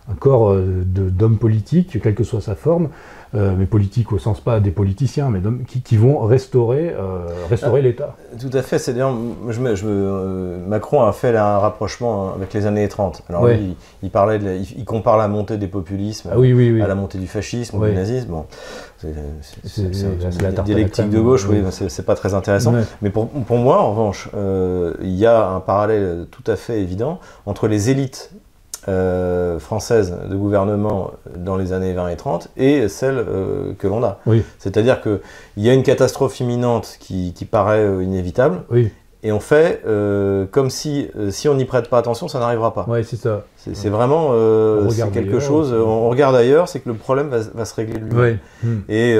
un 0.09 0.15
corps 0.15 0.51
euh, 0.51 0.83
d'hommes 0.85 1.37
politiques, 1.37 2.01
quelle 2.01 2.15
que 2.15 2.23
soit 2.23 2.41
sa 2.41 2.55
forme, 2.55 2.89
euh, 3.35 3.53
mais 3.57 3.67
politiques 3.67 4.11
au 4.11 4.17
sens 4.17 4.39
pas 4.41 4.59
des 4.59 4.71
politiciens, 4.71 5.29
mais 5.29 5.39
qui, 5.67 5.81
qui, 5.81 5.97
vont 5.97 6.19
restaurer, 6.25 6.95
euh, 6.97 7.27
restaurer 7.49 7.81
ah, 7.81 7.83
l'État. 7.83 8.15
Tout 8.39 8.49
à 8.53 8.63
fait. 8.63 8.79
C'est 8.79 8.93
dire, 8.93 9.13
je, 9.49 9.75
je, 9.75 10.57
Macron 10.67 11.03
a 11.03 11.11
fait 11.11 11.35
un 11.37 11.59
rapprochement 11.59 12.33
avec 12.33 12.53
les 12.53 12.65
années 12.65 12.87
30. 12.87 13.23
Alors 13.29 13.45
lui, 13.47 13.75
il, 14.01 14.09
parlait, 14.09 14.39
il, 14.39 14.83
compare 14.83 15.17
la 15.17 15.27
montée 15.27 15.57
des 15.57 15.67
populismes 15.67 16.29
ah 16.31 16.39
oui, 16.39 16.81
à 16.81 16.87
la 16.87 16.95
montée 16.95 17.19
du 17.19 17.27
fascisme, 17.27 17.79
du 17.79 17.93
nazisme. 17.93 18.29
Bon, 18.29 18.45
c'est 18.97 20.41
la 20.41 20.51
dialectique 20.51 21.09
de 21.09 21.19
gauche. 21.19 21.45
Oui, 21.47 21.63
c'est 21.69 22.05
pas 22.05 22.15
très 22.15 22.33
intéressant. 22.33 22.73
Mais 23.03 23.11
pour, 23.11 23.29
pour, 23.29 23.57
moi, 23.57 23.79
en 23.79 23.91
revanche, 23.91 24.29
il 25.01 25.15
y 25.15 25.27
a 25.27 25.49
un 25.49 25.59
parallèle 25.59 26.25
tout 26.31 26.49
à 26.51 26.55
fait 26.55 26.81
évident 26.81 27.19
entre 27.45 27.67
les 27.67 27.91
élites 27.91 28.31
euh, 28.87 29.59
française 29.59 30.15
de 30.29 30.35
gouvernement 30.35 31.11
dans 31.35 31.57
les 31.57 31.73
années 31.73 31.91
20 31.91 32.07
et 32.09 32.15
30 32.15 32.47
et 32.55 32.87
celle 32.87 33.17
euh, 33.17 33.73
que 33.77 33.87
l'on 33.87 34.03
a. 34.03 34.19
C'est-à-dire 34.57 35.01
qu'il 35.01 35.19
y 35.57 35.69
a 35.69 35.73
une 35.73 35.83
catastrophe 35.83 36.39
imminente 36.39 36.95
qui, 36.99 37.33
paraît 37.49 37.83
euh, 37.83 38.01
inévitable. 38.01 38.61
Et 39.21 39.33
on 39.33 39.41
fait 39.41 39.83
comme 40.51 40.69
si, 40.69 41.09
si 41.29 41.49
on 41.49 41.55
n'y 41.55 41.65
prête 41.65 41.89
pas 41.89 41.97
attention, 41.97 42.29
ça 42.29 42.39
n'arrivera 42.39 42.73
pas. 42.73 42.85
Oui, 42.87 43.03
c'est 43.03 43.17
ça. 43.17 43.43
C'est 43.57 43.89
vraiment 43.89 44.31
quelque 45.13 45.39
chose. 45.39 45.73
On 45.73 46.09
regarde 46.09 46.35
ailleurs, 46.35 46.69
c'est 46.69 46.79
que 46.79 46.89
le 46.89 46.95
problème 46.95 47.29
va, 47.29 47.65
se 47.65 47.75
régler 47.75 47.99
lui. 47.99 48.37
Hmm. 48.63 48.79
Et 48.87 49.17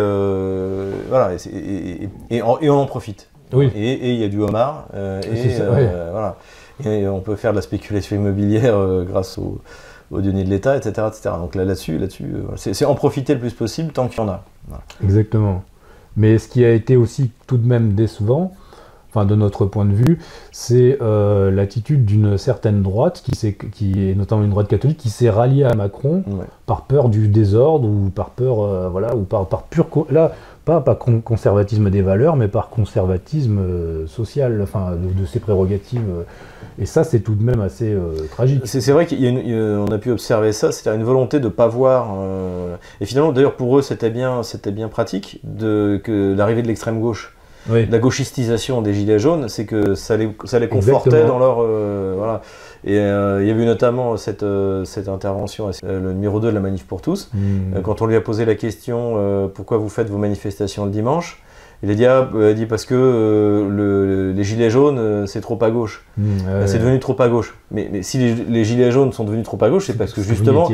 voilà, 1.09 1.31
et, 2.29 2.41
on 2.41 2.69
en 2.69 2.85
profite. 2.85 3.29
Et 3.53 4.11
il 4.13 4.19
y 4.19 4.23
a 4.23 4.29
du 4.29 4.41
homard. 4.41 4.87
et 4.95 5.49
voilà. 6.11 6.37
Et 6.85 7.07
on 7.07 7.19
peut 7.19 7.35
faire 7.35 7.51
de 7.51 7.57
la 7.57 7.61
spéculation 7.61 8.15
immobilière 8.15 8.77
euh, 8.77 9.03
grâce 9.03 9.37
aux, 9.37 9.61
données 10.11 10.43
de 10.43 10.49
l'État, 10.49 10.77
etc., 10.77 11.07
etc. 11.07 11.35
Donc 11.39 11.55
là, 11.55 11.65
là-dessus, 11.65 11.97
là-dessus, 11.97 12.33
euh, 12.33 12.55
c'est 12.55 12.85
en 12.85 12.95
profiter 12.95 13.33
le 13.33 13.39
plus 13.39 13.53
possible 13.53 13.91
tant 13.91 14.07
qu'il 14.07 14.19
y 14.19 14.21
en 14.21 14.29
a. 14.29 14.43
Exactement. 15.03 15.63
Mais 16.15 16.37
ce 16.37 16.47
qui 16.47 16.63
a 16.63 16.71
été 16.71 16.95
aussi 16.95 17.31
tout 17.47 17.57
de 17.57 17.67
même 17.67 17.93
décevant, 17.93 18.53
enfin 19.09 19.25
de 19.25 19.35
notre 19.35 19.65
point 19.65 19.85
de 19.85 19.93
vue, 19.93 20.19
c'est 20.51 20.97
euh, 21.01 21.51
l'attitude 21.51 22.05
d'une 22.05 22.37
certaine 22.37 22.81
droite, 22.81 23.21
qui, 23.23 23.45
est, 23.45 23.53
qui 23.71 24.09
est 24.09 24.15
notamment 24.15 24.43
une 24.43 24.49
droite 24.49 24.67
catholique, 24.67 24.97
qui 24.97 25.09
s'est 25.09 25.29
ralliée 25.29 25.65
à 25.65 25.75
Macron 25.75 26.23
par 26.65 26.83
peur 26.83 27.09
du 27.09 27.27
désordre 27.27 27.87
ou 27.87 28.09
par 28.09 28.29
peur, 28.29 28.89
voilà, 28.89 29.15
ou 29.15 29.23
par, 29.23 29.47
par 29.47 29.63
pure 29.63 29.87
là, 30.09 30.31
pas 30.65 30.81
par 30.81 30.97
conservatisme 30.97 31.89
des 31.89 32.01
valeurs, 32.01 32.35
mais 32.35 32.47
par 32.47 32.69
conservatisme 32.69 34.07
social, 34.07 34.59
enfin 34.61 34.91
de, 34.91 35.19
de 35.19 35.25
ses 35.25 35.39
prérogatives 35.39 36.25
et 36.81 36.85
ça, 36.85 37.03
c'est 37.03 37.19
tout 37.19 37.35
de 37.35 37.43
même 37.43 37.59
assez 37.59 37.91
euh, 37.91 38.27
tragique. 38.31 38.61
C'est 38.63 38.91
vrai 38.91 39.05
qu'on 39.05 39.91
a, 39.91 39.95
a, 39.95 39.97
pu 39.97 40.11
observer 40.11 40.53
ça, 40.53 40.71
c'était 40.71 40.95
une 40.95 41.03
volonté 41.03 41.39
de 41.39 41.45
ne 41.45 41.49
pas 41.49 41.67
voir. 41.67 42.15
Euh, 42.17 42.75
et 43.01 43.05
finalement, 43.05 43.33
d'ailleurs, 43.33 43.55
pour 43.55 43.77
eux, 43.77 43.81
c'était 43.81 44.09
bien, 44.09 44.41
bien 44.67 44.87
pratique 44.87 45.41
de, 45.43 45.99
que 46.01 46.33
l'arrivée 46.35 46.61
de 46.61 46.67
l'extrême 46.67 47.01
gauche. 47.01 47.35
La 47.69 47.99
gauchistisation 47.99 48.81
des 48.81 48.95
Gilets 48.95 49.19
jaunes, 49.19 49.47
c'est 49.47 49.65
que 49.65 49.93
ça 49.93 50.17
les, 50.17 50.35
ça 50.45 50.57
les 50.57 50.67
confortait 50.67 51.25
dans 51.25 51.37
leur. 51.37 51.57
Euh, 51.59 52.15
voilà. 52.17 52.41
Et 52.83 52.95
il 52.95 53.47
y 53.47 53.51
a 53.51 53.53
eu 53.53 53.65
notamment 53.65 54.17
cette, 54.17 54.45
cette 54.85 55.07
intervention, 55.07 55.69
le 55.83 56.13
numéro 56.13 56.39
2 56.39 56.47
de 56.47 56.53
la 56.53 56.61
Manif 56.61 56.85
pour 56.85 57.01
tous, 57.01 57.29
hmm. 57.33 57.81
quand 57.83 58.01
on 58.01 58.07
lui 58.07 58.15
a 58.15 58.21
posé 58.21 58.45
la 58.45 58.55
question 58.55 59.49
pourquoi 59.53 59.77
vous 59.77 59.89
faites 59.89 60.09
vos 60.09 60.17
manifestations 60.17 60.85
le 60.85 60.91
dimanche 60.91 61.43
il 61.81 61.89
a 61.91 61.95
dit, 61.95 62.05
ah, 62.05 62.29
euh, 62.35 62.53
dit 62.53 62.65
parce 62.65 62.83
que 62.83 62.93
euh, 62.93 64.33
les 64.33 64.43
gilets 64.43 64.69
jaunes, 64.69 64.99
euh, 64.99 65.25
c'est 65.25 65.39
trop 65.39 65.57
à 65.61 65.71
gauche. 65.71 66.03
Mmh, 66.17 66.23
c'est 66.65 66.79
devenu 66.79 66.99
trop 66.99 67.15
à 67.21 67.29
gauche. 67.29 67.55
Mais, 67.71 68.03
si 68.03 68.17
les, 68.17 68.65
gilets 68.65 68.91
jaunes 68.91 69.13
sont 69.13 69.23
devenus 69.23 69.45
trop 69.45 69.57
à 69.63 69.69
gauche, 69.69 69.85
c'est 69.87 69.97
parce 69.97 70.11
que 70.11 70.21
justement, 70.21 70.69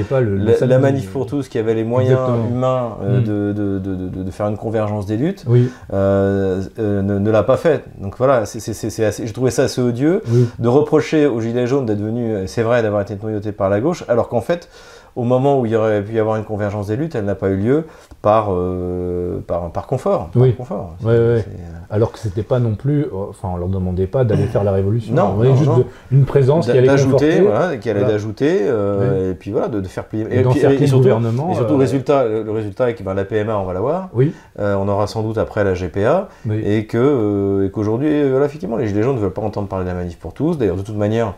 la, 0.61 0.79
manif 0.79 1.11
pour 1.11 1.27
tous, 1.27 1.47
qui 1.47 1.59
avait 1.59 1.75
les 1.75 1.83
moyens 1.83 2.19
humains 2.49 2.97
mmh. 3.03 3.21
de, 3.21 4.31
faire 4.31 4.47
une 4.47 4.57
convergence 4.57 5.05
des 5.05 5.17
luttes, 5.17 5.45
ne, 5.47 7.29
l'a 7.29 7.43
pas 7.43 7.57
fait. 7.57 7.83
Donc 8.01 8.17
voilà, 8.17 8.43
je 8.45 9.31
trouvais 9.31 9.51
ça 9.51 9.63
assez 9.63 9.81
odieux 9.81 10.23
de 10.57 10.67
reprocher 10.67 11.27
aux 11.27 11.39
gilets 11.39 11.67
jaunes 11.67 11.85
d'être 11.85 12.01
venus, 12.01 12.49
c'est 12.49 12.63
vrai, 12.63 12.81
d'avoir 12.81 13.03
été 13.03 13.15
noyautés 13.21 13.51
par 13.51 13.69
la 13.69 13.79
gauche, 13.79 14.03
alors 14.07 14.27
qu'en 14.27 14.41
fait, 14.41 14.69
au 15.15 15.23
moment 15.23 15.59
où 15.59 15.65
il 15.65 15.71
y 15.71 15.75
aurait 15.75 16.03
pu 16.03 16.13
y 16.13 16.19
avoir 16.19 16.35
une 16.35 16.43
convergence 16.43 16.87
des 16.87 16.97
luttes, 16.97 17.15
elle 17.15 17.25
n'a 17.25 17.35
pas 17.35 17.49
eu 17.49 17.55
lieu 17.55 17.85
par, 18.21 18.47
euh, 18.49 19.39
par, 19.47 19.71
par, 19.71 19.87
confort. 19.87 20.29
oui. 20.35 20.53
confort. 20.53 20.95
Euh, 21.05 21.41
Alors 21.89 22.11
que 22.11 22.19
c'était 22.19 22.43
pas 22.43 22.59
non 22.59 22.75
plus, 22.75 23.05
enfin, 23.13 23.49
on 23.53 23.57
leur 23.57 23.69
demandait 23.69 24.07
pas 24.07 24.25
d'aller 24.25 24.47
faire 24.47 24.63
la 24.63 24.73
révolution. 24.73 25.13
Non, 25.13 25.29
on 25.29 25.33
voulait 25.35 25.55
juste 25.55 25.71
une 26.11 26.25
présence 26.25 26.65
qui 26.65 26.71
allait 26.71 26.87
d'ajouter, 26.87 27.39
voilà, 27.39 27.77
qui 27.77 27.89
allait 27.89 28.03
d'ajouter, 28.03 28.59
euh, 28.63 29.31
et 29.31 29.35
puis 29.35 29.51
voilà, 29.51 29.69
de, 29.69 29.81
faire 29.83 30.05
plier. 30.05 30.23
Et, 30.23 30.43
puis, 30.43 30.59
et, 30.59 30.87
surtout, 30.87 31.03
gouvernement, 31.03 31.51
et 31.51 31.55
surtout 31.55 31.73
le 31.73 31.79
résultat, 31.79 32.25
le, 32.25 32.51
résultat 32.51 32.89
est 32.89 32.95
que 32.95 33.03
ben, 33.03 33.13
la 33.13 33.23
PMA, 33.23 33.57
on 33.57 33.65
va 33.65 33.73
l'avoir. 33.73 34.09
Oui. 34.13 34.33
on 34.57 34.87
aura 34.87 35.07
sans 35.07 35.23
doute 35.23 35.37
après 35.37 35.63
la 35.63 35.75
GPA, 35.75 36.27
et 36.51 36.87
que 36.87 37.67
qu'aujourd'hui, 37.73 38.29
voilà, 38.29 38.47
effectivement, 38.47 38.75
les 38.75 38.87
gilets 38.87 39.03
jaunes 39.03 39.15
ne 39.15 39.21
veulent 39.21 39.31
pas 39.31 39.41
entendre 39.41 39.69
parler 39.69 39.85
de 39.85 39.89
la 39.89 39.95
manif 39.95 40.17
pour 40.17 40.33
tous. 40.33 40.57
D'ailleurs, 40.57 40.77
de 40.77 40.81
toute 40.81 40.97
manière. 40.97 41.35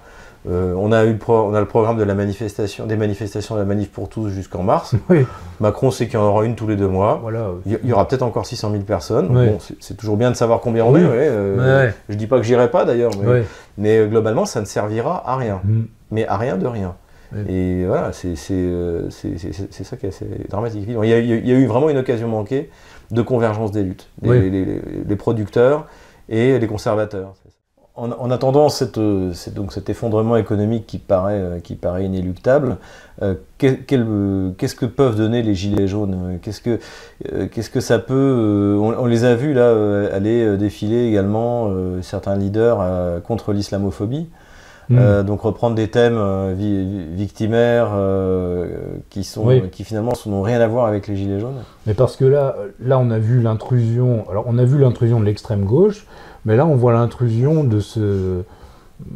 Euh, 0.49 0.73
on, 0.77 0.91
a 0.91 1.03
eu 1.05 1.13
le 1.13 1.19
on 1.29 1.53
a 1.53 1.59
le 1.59 1.65
programme 1.65 1.97
de 1.97 2.03
la 2.03 2.13
manifestation, 2.13 2.85
des 2.85 2.95
manifestations 2.95 3.55
de 3.55 3.59
la 3.59 3.65
manif 3.65 3.89
pour 3.89 4.07
tous 4.07 4.29
jusqu'en 4.29 4.63
mars. 4.63 4.95
Macron 5.59 5.91
sait 5.91 6.05
qu'il 6.05 6.15
y 6.15 6.17
en 6.17 6.25
aura 6.25 6.45
une 6.45 6.55
tous 6.55 6.67
les 6.67 6.75
deux 6.75 6.87
mois. 6.87 7.21
Il 7.65 7.79
y, 7.83 7.91
aura 7.91 8.07
peut-être 8.07 8.21
encore 8.21 8.45
600 8.45 8.71
000 8.71 8.83
personnes. 8.83 9.57
c'est 9.79 9.97
toujours 9.97 10.17
bien 10.17 10.31
de 10.31 10.35
savoir 10.35 10.61
combien 10.61 10.85
on 10.85 10.95
est. 10.95 11.01
Euh, 11.03 11.89
je 12.07 12.15
dis 12.15 12.27
pas 12.27 12.37
que 12.37 12.43
j'irai 12.43 12.71
pas 12.71 12.85
d'ailleurs, 12.85 13.11
mais, 13.77 13.97
euh, 13.97 14.07
globalement, 14.07 14.45
ça 14.45 14.61
ne 14.61 14.65
servira 14.65 15.29
à 15.29 15.35
rien. 15.35 15.61
Mm. 15.63 15.81
Mais 16.11 16.27
à 16.27 16.37
rien 16.37 16.57
de 16.57 16.67
rien. 16.67 16.95
Et 17.49 17.85
voilà, 17.85 18.13
c'est 18.13 18.35
ça 18.35 19.97
qui 19.97 20.05
est 20.05 20.09
assez 20.09 20.25
dramatique. 20.49 20.85
Il 20.87 21.09
y, 21.09 21.13
a, 21.13 21.19
eu 21.19 21.65
vraiment 21.65 21.89
une 21.89 21.97
occasion 21.97 22.29
manquée 22.29 22.69
de 23.11 23.21
convergence 23.21 23.71
des 23.71 23.83
luttes, 23.83 24.09
les 24.23 25.15
producteurs 25.17 25.87
et 26.29 26.57
les 26.57 26.67
conservateurs 26.67 27.33
en, 27.97 28.29
attendant 28.29 28.67
euh, 28.97 29.33
donc 29.55 29.73
cet 29.73 29.89
effondrement 29.89 30.37
économique 30.37 30.85
qui 30.85 30.99
paraît, 30.99 31.39
euh, 31.41 31.59
qui 31.59 31.75
paraît 31.75 32.05
inéluctable, 32.05 32.77
euh, 33.23 33.33
qu'est-ce 33.57 34.75
que 34.75 34.85
peuvent 34.85 35.17
donner 35.17 35.41
les 35.41 35.55
gilets 35.55 35.87
jaunes? 35.87 36.37
Qu'est-ce 36.43 36.61
que, 36.61 36.79
qu'est-ce 37.47 37.71
que 37.71 37.79
ça 37.79 37.97
peut 37.97 38.77
on, 38.79 39.05
les 39.07 39.23
a 39.23 39.33
vus 39.33 39.53
là 39.53 39.71
aller 40.13 40.57
défiler 40.57 41.07
également 41.07 41.71
certains 42.03 42.35
leaders 42.35 43.21
contre 43.23 43.53
l'islamophobie. 43.53 44.29
Hmm. 44.89 45.23
donc 45.23 45.41
reprendre 45.41 45.75
des 45.75 45.89
thèmes 45.89 46.53
victimaires 47.13 47.89
qui 49.09 49.23
sont 49.23 49.61
qui 49.71 49.83
finalement 49.83 50.13
n'ont 50.27 50.43
rien 50.43 50.61
à 50.61 50.67
voir 50.67 50.85
avec 50.85 51.07
les 51.07 51.15
gilets 51.15 51.39
jaunes. 51.39 51.63
Mais 51.87 51.95
parce 51.95 52.15
que 52.15 52.25
là, 52.25 52.55
là 52.79 52.99
on 52.99 53.09
a 53.09 53.17
vu 53.17 53.41
l'intrusion. 53.41 54.25
Alors 54.29 54.45
on 54.47 54.59
a 54.59 54.63
vu 54.63 54.77
l'intrusion 54.77 55.19
de 55.19 55.25
l'extrême 55.25 55.65
gauche, 55.65 56.05
mais 56.47 56.55
là, 56.55 56.65
on 56.65 56.75
voit 56.75 56.93
l'intrusion 56.93 57.65
de 57.65 57.81
ce, 57.81 58.41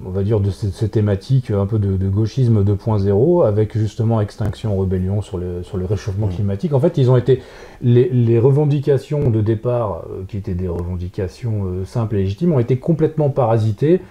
on 0.06 0.10
va 0.10 0.22
dire, 0.22 0.42
de 0.42 0.52
ces, 0.52 0.90
thématiques 0.90 1.50
un 1.50 1.66
peu 1.66 1.80
de, 1.80 2.10
gauchisme 2.10 2.62
2.0 2.62 3.48
avec 3.48 3.78
justement 3.78 4.20
extinction, 4.20 4.78
rébellion 4.78 5.22
sur 5.22 5.38
le, 5.38 5.64
sur 5.64 5.78
le 5.78 5.86
réchauffement 5.86 6.28
mmh. 6.28 6.36
climatique. 6.36 6.74
En 6.74 6.82
fait, 6.82 6.98
ils 6.98 7.10
ont 7.10 7.16
été 7.16 7.42
les, 7.82 8.38
revendications 8.38 9.30
de 9.30 9.40
départ, 9.40 10.04
euh, 10.10 10.24
qui 10.28 10.36
étaient 10.36 10.56
des 10.56 10.68
revendications 10.68 11.64
euh, 11.64 11.86
simples 11.86 12.18
et 12.18 12.24
légitimes, 12.24 12.52
ont 12.52 12.60
été 12.60 12.78
complètement 12.78 13.30
parasitées 13.30 14.02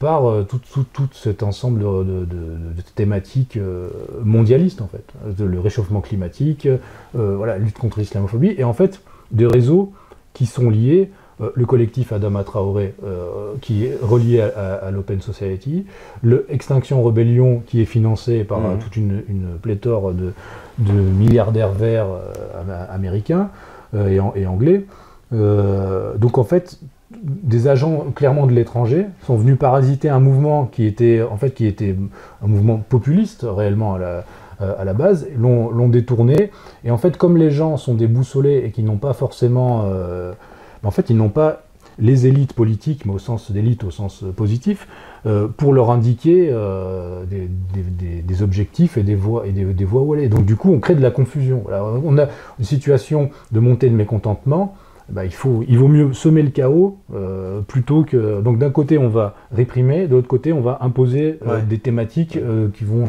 par 0.00 0.28
euh, 0.28 0.42
tout, 0.42 0.58
tout, 0.92 1.08
cet 1.12 1.44
ensemble 1.44 1.78
de, 1.78 2.26
thématiques 2.96 3.56
mondialistes 4.24 4.82
en 4.82 4.88
fait, 4.88 5.04
le 5.40 5.60
réchauffement 5.60 6.00
climatique, 6.00 6.68
voilà, 7.14 7.56
lutte 7.56 7.78
contre 7.78 8.00
l'islamophobie, 8.00 8.56
et 8.58 8.64
en 8.64 8.72
fait 8.72 9.00
des 9.30 9.46
réseaux 9.46 9.92
qui 10.32 10.46
sont 10.46 10.70
liés 10.70 11.10
le 11.40 11.66
collectif 11.66 12.12
Adama 12.12 12.44
Traoré, 12.44 12.94
euh, 13.04 13.54
qui 13.60 13.86
est 13.86 13.98
relié 14.00 14.40
à, 14.40 14.90
l'Open 14.90 15.20
Society, 15.20 15.86
le 16.22 16.46
Extinction 16.48 17.02
Rebellion, 17.02 17.62
qui 17.66 17.80
est 17.80 17.86
financé 17.86 18.44
par 18.44 18.60
mmh. 18.60 18.78
toute 18.78 18.96
une, 18.96 19.22
pléthore 19.60 20.12
de, 20.12 20.32
milliardaires 20.92 21.72
verts 21.72 22.06
euh, 22.06 22.86
américains 22.90 23.50
et, 23.94 24.18
et, 24.34 24.46
anglais. 24.46 24.84
donc 25.30 26.38
en 26.38 26.44
fait, 26.44 26.78
des 27.22 27.68
agents 27.68 28.06
clairement 28.14 28.46
de 28.46 28.52
l'étranger 28.52 29.06
sont 29.24 29.36
venus 29.36 29.56
parasiter 29.56 30.08
un 30.08 30.18
mouvement 30.18 30.66
qui 30.66 30.84
était 30.84 31.22
en 31.22 31.36
fait 31.36 31.50
qui 31.50 31.66
était 31.66 31.94
un 32.42 32.46
mouvement 32.48 32.78
populiste 32.88 33.46
réellement 33.48 33.94
à 33.94 33.98
la, 33.98 34.24
à 34.60 34.84
la 34.84 34.94
base, 34.94 35.28
l'ont 35.36 35.88
détourné. 35.88 36.50
Et 36.84 36.90
en 36.90 36.98
fait, 36.98 37.16
comme 37.16 37.36
les 37.36 37.50
gens 37.50 37.76
sont 37.76 37.94
déboussolés 37.94 38.64
et 38.64 38.70
qu'ils 38.70 38.84
n'ont 38.84 38.96
pas 38.96 39.12
forcément, 39.12 39.84
en 40.84 40.90
fait, 40.90 41.10
ils 41.10 41.16
n'ont 41.16 41.30
pas 41.30 41.62
les 41.98 42.26
élites 42.26 42.52
politiques, 42.52 43.06
mais 43.06 43.12
au 43.12 43.18
sens 43.18 43.50
d'élite, 43.50 43.84
au 43.84 43.90
sens 43.90 44.24
positif, 44.36 44.86
euh, 45.26 45.48
pour 45.48 45.72
leur 45.72 45.90
indiquer 45.90 46.48
euh, 46.50 47.24
des, 47.24 48.42
objectifs 48.42 48.98
et 48.98 49.02
des 49.02 49.14
voies 49.14 49.46
et 49.46 49.52
des, 49.52 49.84
voies 49.84 50.02
où 50.02 50.12
aller. 50.12 50.28
Donc 50.28 50.44
du 50.44 50.56
coup, 50.56 50.72
on 50.72 50.80
crée 50.80 50.94
de 50.94 51.00
la 51.00 51.10
confusion. 51.10 51.64
on 52.04 52.18
a 52.18 52.26
une 52.58 52.64
situation 52.64 53.30
de 53.52 53.60
montée 53.60 53.88
de 53.88 53.94
mécontentement. 53.94 54.76
Bah, 55.10 55.26
il, 55.26 55.34
faut, 55.34 55.62
il 55.68 55.78
vaut 55.78 55.88
mieux 55.88 56.14
semer 56.14 56.42
le 56.42 56.48
chaos 56.48 56.98
euh, 57.14 57.60
plutôt 57.60 58.04
que. 58.04 58.40
Donc 58.40 58.58
d'un 58.58 58.70
côté, 58.70 58.98
on 58.98 59.08
va 59.08 59.34
réprimer, 59.52 60.08
de 60.08 60.14
l'autre 60.14 60.28
côté, 60.28 60.52
on 60.52 60.62
va 60.62 60.78
imposer 60.80 61.38
des 61.68 61.78
thématiques 61.78 62.38
qui 62.74 62.84
vont 62.84 63.06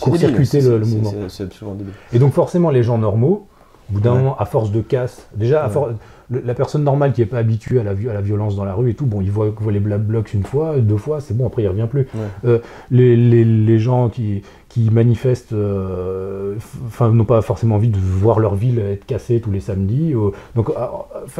court-circuiter 0.00 0.62
le, 0.62 0.80
mouvement. 0.80 1.12
C'est 1.28 1.44
absolument 1.44 1.76
débile. 1.76 1.92
Et 2.12 2.18
donc 2.18 2.32
forcément, 2.32 2.70
les 2.70 2.82
gens 2.82 2.98
normaux, 2.98 3.46
au 3.90 3.94
bout 3.94 4.00
d'un 4.00 4.14
moment, 4.14 4.36
à 4.38 4.44
force 4.44 4.70
de 4.70 4.80
casse, 4.80 5.26
déjà, 5.34 5.64
à 5.64 5.68
force 5.68 5.92
la 6.30 6.54
personne 6.54 6.84
normale 6.84 7.12
qui 7.12 7.22
n'est 7.22 7.26
pas 7.26 7.38
habituée 7.38 7.80
à 7.80 7.82
la, 7.82 7.90
à 7.90 8.14
la, 8.14 8.20
violence 8.20 8.54
dans 8.54 8.64
la 8.64 8.74
rue 8.74 8.90
et 8.90 8.94
tout, 8.94 9.06
bon, 9.06 9.20
il 9.20 9.30
voit, 9.30 9.52
voit 9.58 9.72
les 9.72 9.80
black 9.80 10.02
blocs 10.02 10.32
une 10.32 10.44
fois, 10.44 10.78
deux 10.78 10.96
fois, 10.96 11.20
c'est 11.20 11.36
bon, 11.36 11.48
après 11.48 11.62
il 11.62 11.68
revient 11.68 11.88
plus. 11.90 12.06
Euh, 12.44 12.60
les, 12.90 13.16
les, 13.16 13.44
les, 13.44 13.78
gens 13.80 14.08
qui, 14.08 14.42
qui 14.68 14.90
manifestent, 14.90 15.52
euh, 15.52 16.54
n'ont 17.00 17.24
pas 17.24 17.42
forcément 17.42 17.76
envie 17.76 17.88
de 17.88 17.98
voir 17.98 18.38
leur 18.38 18.54
ville 18.54 18.78
être 18.78 19.06
cassée 19.06 19.40
tous 19.40 19.50
les 19.50 19.60
samedis. 19.60 20.14
donc, 20.54 20.70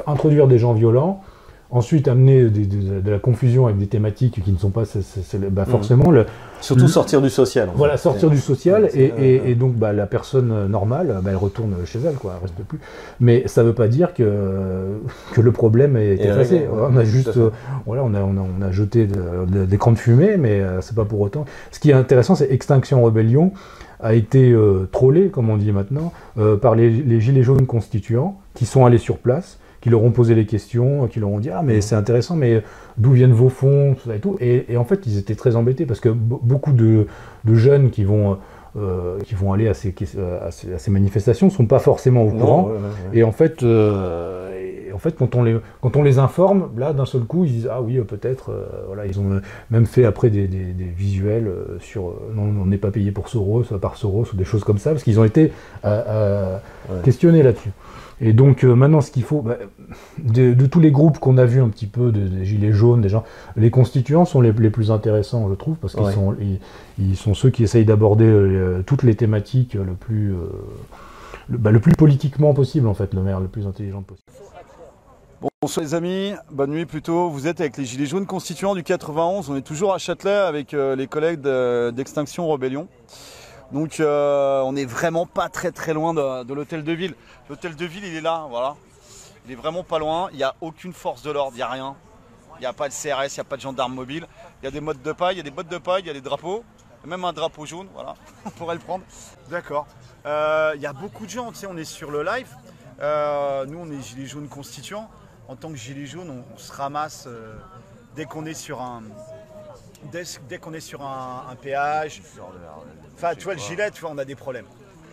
introduire 0.08 0.48
des 0.48 0.58
gens 0.58 0.72
violents, 0.72 1.22
Ensuite, 1.72 2.08
amener 2.08 2.44
de, 2.44 3.10
la 3.10 3.18
confusion 3.18 3.66
avec 3.66 3.78
des 3.78 3.86
thématiques 3.86 4.42
qui 4.42 4.50
ne 4.50 4.58
sont 4.58 4.70
pas 4.70 4.82
bah, 5.50 5.62
mmh. 5.62 5.70
forcément. 5.70 6.10
Le, 6.10 6.26
Surtout 6.60 6.88
sortir 6.88 7.22
du 7.22 7.30
social. 7.30 7.70
Voilà, 7.74 7.96
sortir 7.96 8.28
du 8.28 8.38
social, 8.38 8.88
et, 8.94 9.54
donc 9.54 9.74
bah, 9.74 9.92
la 9.92 10.06
personne 10.06 10.66
normale, 10.66 11.20
bah, 11.22 11.30
elle 11.30 11.36
retourne 11.36 11.74
chez 11.84 11.98
elle, 12.06 12.14
quoi, 12.14 12.34
elle 12.36 12.42
reste 12.42 12.54
plus. 12.66 12.80
Mais 13.20 13.44
ça 13.46 13.62
ne 13.62 13.68
veut 13.68 13.74
pas 13.74 13.88
dire 13.88 14.14
que, 14.14 15.00
que 15.32 15.40
le 15.40 15.52
problème 15.52 15.96
est 15.96 16.14
effacé. 16.14 16.66
on 16.72 16.96
a 16.96 17.04
juste, 17.04 17.38
voilà, 17.86 18.02
on 18.04 18.14
a, 18.14 18.20
on 18.20 18.62
a, 18.62 18.70
jeté 18.70 19.06
des 19.06 19.78
crans 19.78 19.92
de 19.92 19.98
fumée, 19.98 20.36
mais 20.36 20.60
euh, 20.60 20.80
c'est 20.80 20.94
pas 20.94 21.04
pour 21.04 21.20
autant. 21.20 21.44
Ce 21.70 21.80
qui 21.80 21.90
est 21.90 21.94
intéressant, 21.94 22.34
c'est 22.34 22.50
Extinction 22.50 23.02
Rebellion 23.02 23.52
a 24.00 24.14
été 24.14 24.50
euh, 24.50 24.88
trollé, 24.92 25.28
comme 25.28 25.50
on 25.50 25.56
dit 25.56 25.72
maintenant, 25.72 26.12
euh, 26.38 26.56
par 26.56 26.74
les, 26.74 26.90
les 26.90 27.20
gilets 27.20 27.42
jaunes 27.42 27.66
constituants 27.66 28.38
qui 28.54 28.64
sont 28.66 28.86
allés 28.86 28.98
sur 28.98 29.18
place 29.18 29.58
qui 29.80 29.88
leur 29.88 30.02
ont 30.02 30.10
posé 30.10 30.34
les 30.34 30.46
questions, 30.46 31.06
qui 31.08 31.20
leur 31.20 31.30
ont 31.30 31.38
dit 31.38 31.50
Ah, 31.50 31.62
mais 31.64 31.80
c'est 31.80 31.94
intéressant, 31.94 32.36
mais 32.36 32.62
d'où 32.98 33.12
viennent 33.12 33.32
vos 33.32 33.48
fonds 33.48 33.94
tout 33.94 34.08
ça 34.08 34.16
et 34.16 34.20
tout. 34.20 34.36
Et, 34.40 34.76
en 34.76 34.84
fait, 34.84 35.06
ils 35.06 35.18
étaient 35.18 35.34
très 35.34 35.56
embêtés 35.56 35.86
parce 35.86 36.00
que 36.00 36.08
beaucoup 36.08 36.72
de, 36.72 37.06
jeunes 37.46 37.90
qui 37.90 38.04
vont. 38.04 38.38
Euh, 38.76 39.18
qui 39.24 39.34
vont 39.34 39.52
aller 39.52 39.66
à 39.66 39.74
ces, 39.74 39.92
à 40.40 40.52
ces, 40.52 40.90
manifestations 40.92 41.48
ne 41.48 41.50
sont 41.50 41.66
pas 41.66 41.80
forcément 41.80 42.22
au 42.22 42.30
courant. 42.30 42.70
Et 43.12 43.24
en 43.24 43.32
fait, 43.32 43.64
euh, 43.64 44.92
en 44.94 44.98
fait 44.98 45.16
quand, 45.16 45.34
on 45.34 45.42
les, 45.42 45.56
quand 45.80 45.96
on 45.96 46.04
les 46.04 46.20
informe, 46.20 46.68
là, 46.76 46.92
d'un 46.92 47.04
seul 47.04 47.22
coup, 47.22 47.44
ils 47.44 47.50
disent 47.50 47.68
Ah 47.68 47.82
oui, 47.82 47.98
peut-être. 48.02 48.52
Euh, 48.52 48.66
voilà, 48.86 49.06
ils 49.06 49.18
ont 49.18 49.40
même 49.72 49.86
fait 49.86 50.04
après 50.04 50.30
des, 50.30 50.46
visuels 50.96 51.50
sur 51.80 52.14
Non, 52.32 52.42
on 52.42 52.66
n'est 52.66 52.78
pas 52.78 52.92
payé 52.92 53.10
pour 53.10 53.28
Soros, 53.28 53.64
par 53.82 53.96
Soros, 53.96 54.26
ou 54.32 54.36
des 54.36 54.44
choses 54.44 54.62
comme 54.62 54.78
ça, 54.78 54.92
parce 54.92 55.02
qu'ils 55.02 55.18
ont 55.18 55.24
été 55.24 55.50
questionnés 57.02 57.42
là-dessus. 57.42 57.70
Et 58.20 58.32
donc 58.32 58.64
euh, 58.64 58.74
maintenant, 58.74 59.00
ce 59.00 59.10
qu'il 59.10 59.22
faut, 59.22 59.40
bah, 59.40 59.56
de, 60.18 60.66
tous 60.66 60.80
les 60.80 60.90
groupes 60.90 61.18
qu'on 61.18 61.38
a 61.38 61.46
vus 61.46 61.62
un 61.62 61.68
petit 61.68 61.86
peu, 61.86 62.12
des 62.12 62.44
Gilets 62.44 62.72
jaunes, 62.72 63.00
des 63.00 63.08
gens, 63.08 63.24
les 63.56 63.70
constituants 63.70 64.26
sont 64.26 64.42
les, 64.42 64.52
plus 64.52 64.90
intéressants, 64.90 65.48
je 65.48 65.54
trouve, 65.54 65.76
parce 65.76 65.94
qu'ils 65.94 66.12
sont, 66.12 66.36
ils, 66.98 67.16
sont 67.16 67.34
ceux 67.34 67.50
qui 67.50 67.62
essayent 67.62 67.86
d'aborder 67.86 68.26
euh, 68.26 68.82
toutes 68.84 69.04
les 69.04 69.14
thématiques 69.14 69.74
le 69.74 69.94
plus, 69.94 70.34
euh, 70.34 70.50
bah, 71.48 71.70
le, 71.70 71.80
plus 71.80 71.94
politiquement 71.94 72.52
possible, 72.52 72.88
en 72.88 72.94
fait, 72.94 73.14
le 73.14 73.22
maire 73.22 73.40
le 73.40 73.48
plus 73.48 73.66
intelligent 73.66 74.02
possible. 74.02 74.30
Bonsoir 75.62 75.84
les 75.84 75.94
amis, 75.94 76.32
bonne 76.50 76.70
nuit 76.70 76.84
plutôt. 76.84 77.30
Vous 77.30 77.46
êtes 77.46 77.60
avec 77.60 77.78
les 77.78 77.86
Gilets 77.86 78.06
jaunes 78.06 78.26
constituants 78.26 78.74
du 78.74 78.82
91. 78.82 79.48
On 79.48 79.56
est 79.56 79.62
toujours 79.62 79.94
à 79.94 79.98
Châtelet 79.98 80.30
avec 80.30 80.72
les 80.72 81.06
collègues 81.06 81.40
d'Extinction 81.40 82.46
Rebellion. 82.48 82.88
Donc 83.72 84.00
euh, 84.00 84.60
on 84.62 84.72
n'est 84.72 84.84
vraiment 84.84 85.26
pas 85.26 85.48
très 85.48 85.70
très 85.70 85.94
loin 85.94 86.12
de, 86.12 86.52
l'hôtel 86.52 86.82
de 86.82 86.92
ville. 86.92 87.14
L'hôtel 87.48 87.76
de 87.76 87.84
ville 87.84 88.04
il 88.04 88.14
est 88.14 88.20
là, 88.20 88.46
voilà. 88.50 88.76
Il 89.46 89.52
est 89.52 89.56
vraiment 89.56 89.84
pas 89.84 89.98
loin, 89.98 90.28
il 90.32 90.36
n'y 90.36 90.42
a 90.42 90.54
aucune 90.60 90.92
force 90.92 91.22
de 91.22 91.30
l'ordre, 91.30 91.52
il 91.54 91.58
n'y 91.58 91.62
a 91.62 91.68
rien. 91.68 91.96
Il 92.56 92.60
n'y 92.60 92.66
a 92.66 92.72
pas 92.72 92.88
de 92.88 92.92
CRS, 92.92 93.32
il 93.32 93.36
n'y 93.36 93.40
a 93.40 93.44
pas 93.44 93.56
de 93.56 93.62
gendarme 93.62 93.94
mobile. 93.94 94.26
Il 94.60 94.66
y 94.66 94.68
a 94.68 94.70
des 94.70 94.80
modes 94.80 95.00
de 95.00 95.12
paille, 95.12 95.36
il 95.36 95.38
y 95.38 95.40
a 95.40 95.44
des 95.44 95.50
bottes 95.50 95.68
de 95.68 95.78
paille, 95.78 96.02
il 96.02 96.08
y 96.08 96.10
a 96.10 96.12
des 96.12 96.20
drapeaux. 96.20 96.64
Même 97.06 97.24
un 97.24 97.32
drapeau 97.32 97.64
jaune, 97.64 97.88
voilà, 97.94 98.14
on 98.44 98.50
pourrait 98.50 98.74
le 98.74 98.80
prendre. 98.80 99.04
D'accord. 99.48 99.86
Euh, 100.26 100.72
il 100.74 100.82
y 100.82 100.86
a 100.86 100.92
beaucoup 100.92 101.24
de 101.24 101.30
gens, 101.30 101.50
tu 101.50 101.58
sais, 101.58 101.66
on 101.66 101.76
est 101.76 101.84
sur 101.84 102.10
le 102.10 102.22
live. 102.22 102.48
Euh, 103.00 103.64
nous 103.64 103.78
on 103.78 103.90
est 103.90 104.02
gilets 104.02 104.26
jaunes 104.26 104.48
constituants. 104.48 105.08
En 105.48 105.56
tant 105.56 105.70
que 105.70 105.76
gilets 105.76 106.06
jaunes, 106.06 106.44
on, 106.54 106.58
se 106.58 106.72
ramasse 106.72 107.26
dès 108.14 108.24
qu'on 108.24 108.44
est 108.44 108.54
sur 108.54 108.82
un, 108.82 109.02
dès, 110.12 110.58
qu'on 110.58 110.72
est 110.72 110.80
sur 110.80 111.02
un, 111.02 111.54
péage. 111.60 112.22
Enfin, 113.14 113.34
tu 113.34 113.44
vois, 113.44 113.54
le 113.54 113.60
gilet, 113.60 113.90
tu 113.90 114.00
vois, 114.00 114.10
on 114.10 114.18
a 114.18 114.24
des 114.24 114.34
problèmes. 114.34 114.66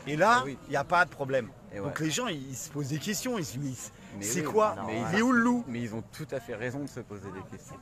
Et 0.05 0.15
là, 0.15 0.43
il 0.45 0.69
n'y 0.69 0.77
a 0.77 0.83
pas 0.83 1.05
de 1.05 1.09
problème. 1.09 1.49
Donc 1.75 1.99
les 1.99 2.11
gens, 2.11 2.27
ils 2.27 2.55
se 2.55 2.69
posent 2.69 2.89
des 2.89 2.99
questions. 2.99 3.37
Ils 3.37 3.45
se 3.45 3.57
disent, 3.57 3.91
c'est 4.21 4.43
quoi 4.43 4.75
Il 5.11 5.19
est 5.19 5.21
où 5.21 5.31
le 5.31 5.41
loup 5.41 5.63
Mais 5.67 5.81
ils 5.81 5.93
ont 5.93 6.03
tout 6.13 6.27
à 6.31 6.39
fait 6.39 6.55
raison 6.55 6.79
de 6.79 6.89
se 6.89 7.01
poser 7.01 7.29
des 7.31 7.57
questions. 7.57 7.75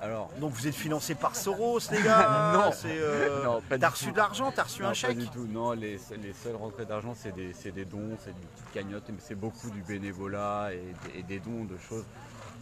Alors, 0.00 0.30
donc 0.40 0.52
vous 0.52 0.68
êtes 0.68 0.74
financé 0.74 1.16
par 1.16 1.34
Soros, 1.34 1.80
les 1.90 2.02
gars 2.04 2.52
Non, 2.54 2.70
c'est. 2.72 2.86
Euh... 2.88 3.58
T'as 3.68 3.88
reçu 3.88 4.12
de 4.12 4.16
l'argent 4.16 4.52
T'as 4.54 4.62
reçu 4.62 4.84
un 4.84 4.94
chèque 4.94 5.16
Pas 5.16 5.22
du 5.22 5.28
tout. 5.28 5.46
Non, 5.46 5.72
les, 5.72 5.98
seules 5.98 6.54
rentrées 6.54 6.86
d'argent, 6.86 7.14
c'est 7.16 7.34
des, 7.34 7.84
dons, 7.84 8.16
c'est 8.22 8.32
des 8.32 8.46
petites 8.46 8.72
cagnottes, 8.72 9.08
mais 9.08 9.18
c'est 9.18 9.34
beaucoup 9.34 9.70
du 9.70 9.82
bénévolat 9.82 10.70
et, 10.72 11.22
des 11.24 11.40
dons 11.40 11.64
de 11.64 11.76
choses, 11.78 12.04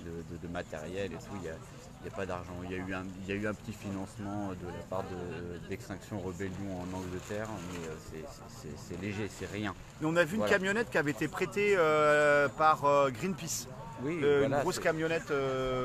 de, 0.05 0.49
matériel 0.49 1.13
et 1.13 1.17
tout. 1.17 1.37
Il 1.43 1.49
a. 1.49 1.53
Il, 2.05 2.71
y 2.71 2.75
a 2.75 2.79
eu 2.79 2.95
un, 2.95 3.05
il 3.23 3.29
y 3.29 3.33
a 3.33 3.35
eu 3.35 3.47
un 3.47 3.55
petit 3.55 3.73
financement 3.73 4.51
de 4.51 4.67
la 4.67 4.83
part 4.89 5.05
d'Extinction 5.69 6.21
Rebellion 6.21 6.81
en 6.81 6.97
Angleterre, 6.97 7.49
mais 7.73 7.89
euh, 7.89 8.23
c'est 8.77 9.01
léger, 9.01 9.29
c'est 9.29 9.51
rien. 9.51 9.75
Mais 10.01 10.07
on 10.07 10.17
a 10.17 10.25
vu 10.25 10.37
une 10.37 10.45
camionnette 10.45 10.91
qui 10.91 10.99
avait 10.99 11.11
été 11.11 11.27
prêtée 11.27 11.75
euh, 11.77 12.49
par 12.49 12.85
euh, 12.85 13.11
Greenpeace. 13.11 13.67
Oui, 14.03 14.21
une 14.21 14.57
grosse 14.61 14.79
camionnette, 14.79 15.33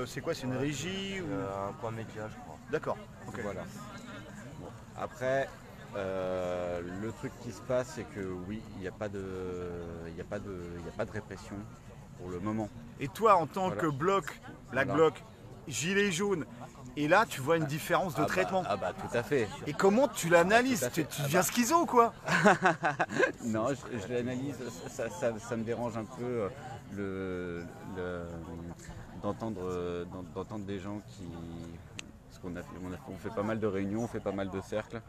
c'est 0.06 0.22
quoi 0.22 0.34
C'est 0.34 0.44
une 0.44 0.58
régie 0.58 1.22
ou... 1.22 1.70
Un 1.70 1.74
point 1.74 1.92
média, 1.92 2.28
je 2.30 2.36
crois. 2.44 2.58
D'accord. 2.70 2.98
Voilà. 3.42 3.62
Après, 4.98 5.48
le 5.96 7.12
truc 7.20 7.32
qui 7.42 7.52
se 7.52 7.62
passe, 7.62 7.94
c'est 7.96 8.04
que 8.04 8.22
oui, 8.48 8.62
il 8.76 8.82
n'y 8.82 8.88
a, 8.88 8.92
pas 8.92 9.10
de, 9.10 9.24
a, 10.20 10.24
pas 10.24 10.40
de, 10.40 10.52
a 10.88 10.98
pas 10.98 11.06
de 11.06 11.12
répression 11.12 11.56
pour 12.20 12.30
le 12.30 12.40
moment. 12.40 12.70
Et 13.00 13.08
toi, 13.08 13.36
en 13.36 13.48
tant 13.48 13.72
que 13.72 13.88
bloc, 13.88 14.40
la 14.74 14.86
bloc, 14.86 15.24
gilet 15.68 16.12
jaune, 16.12 16.46
et 16.98 17.08
là, 17.08 17.26
tu 17.28 17.40
vois 17.40 17.58
une 17.58 17.66
différence 17.66 18.16
de 18.16 18.20
ah 18.20 18.24
bah, 18.24 18.28
traitement. 18.28 18.64
ah 18.68 18.76
bah 18.76 18.92
tout 18.94 19.18
à 19.18 19.24
fait. 19.24 19.48
Et 19.66 19.74
comment 19.74 20.08
tu 20.08 20.28
l'analyses 20.28 20.90
tu, 20.94 21.06
tu, 21.06 21.22
deviens 21.22 21.42
schizo 21.42 21.86
quoi 21.86 22.14
Non, 23.46 23.68
je, 23.70 24.14
l'analyse, 24.14 24.58
ça, 24.90 25.56
me 25.56 25.64
dérange 25.64 25.96
un 25.96 26.04
peu 26.04 26.50
euh, 26.98 27.64
le, 27.96 28.36
d'entendre, 29.22 30.06
d'entendre 30.36 30.66
des 30.66 30.80
gens 30.80 31.02
qui... 31.08 31.24
Parce 32.30 32.40
qu'on 32.42 32.56
a, 32.58 32.62
on, 33.10 33.18
fait 33.18 33.34
pas 33.34 33.44
mal 33.44 33.60
de 33.60 33.68
réunions, 33.68 34.04
on 34.04 34.08
fait 34.08 34.20
pas 34.20 34.32
mal 34.32 34.50
de 34.50 34.60
cercles. 34.62 35.02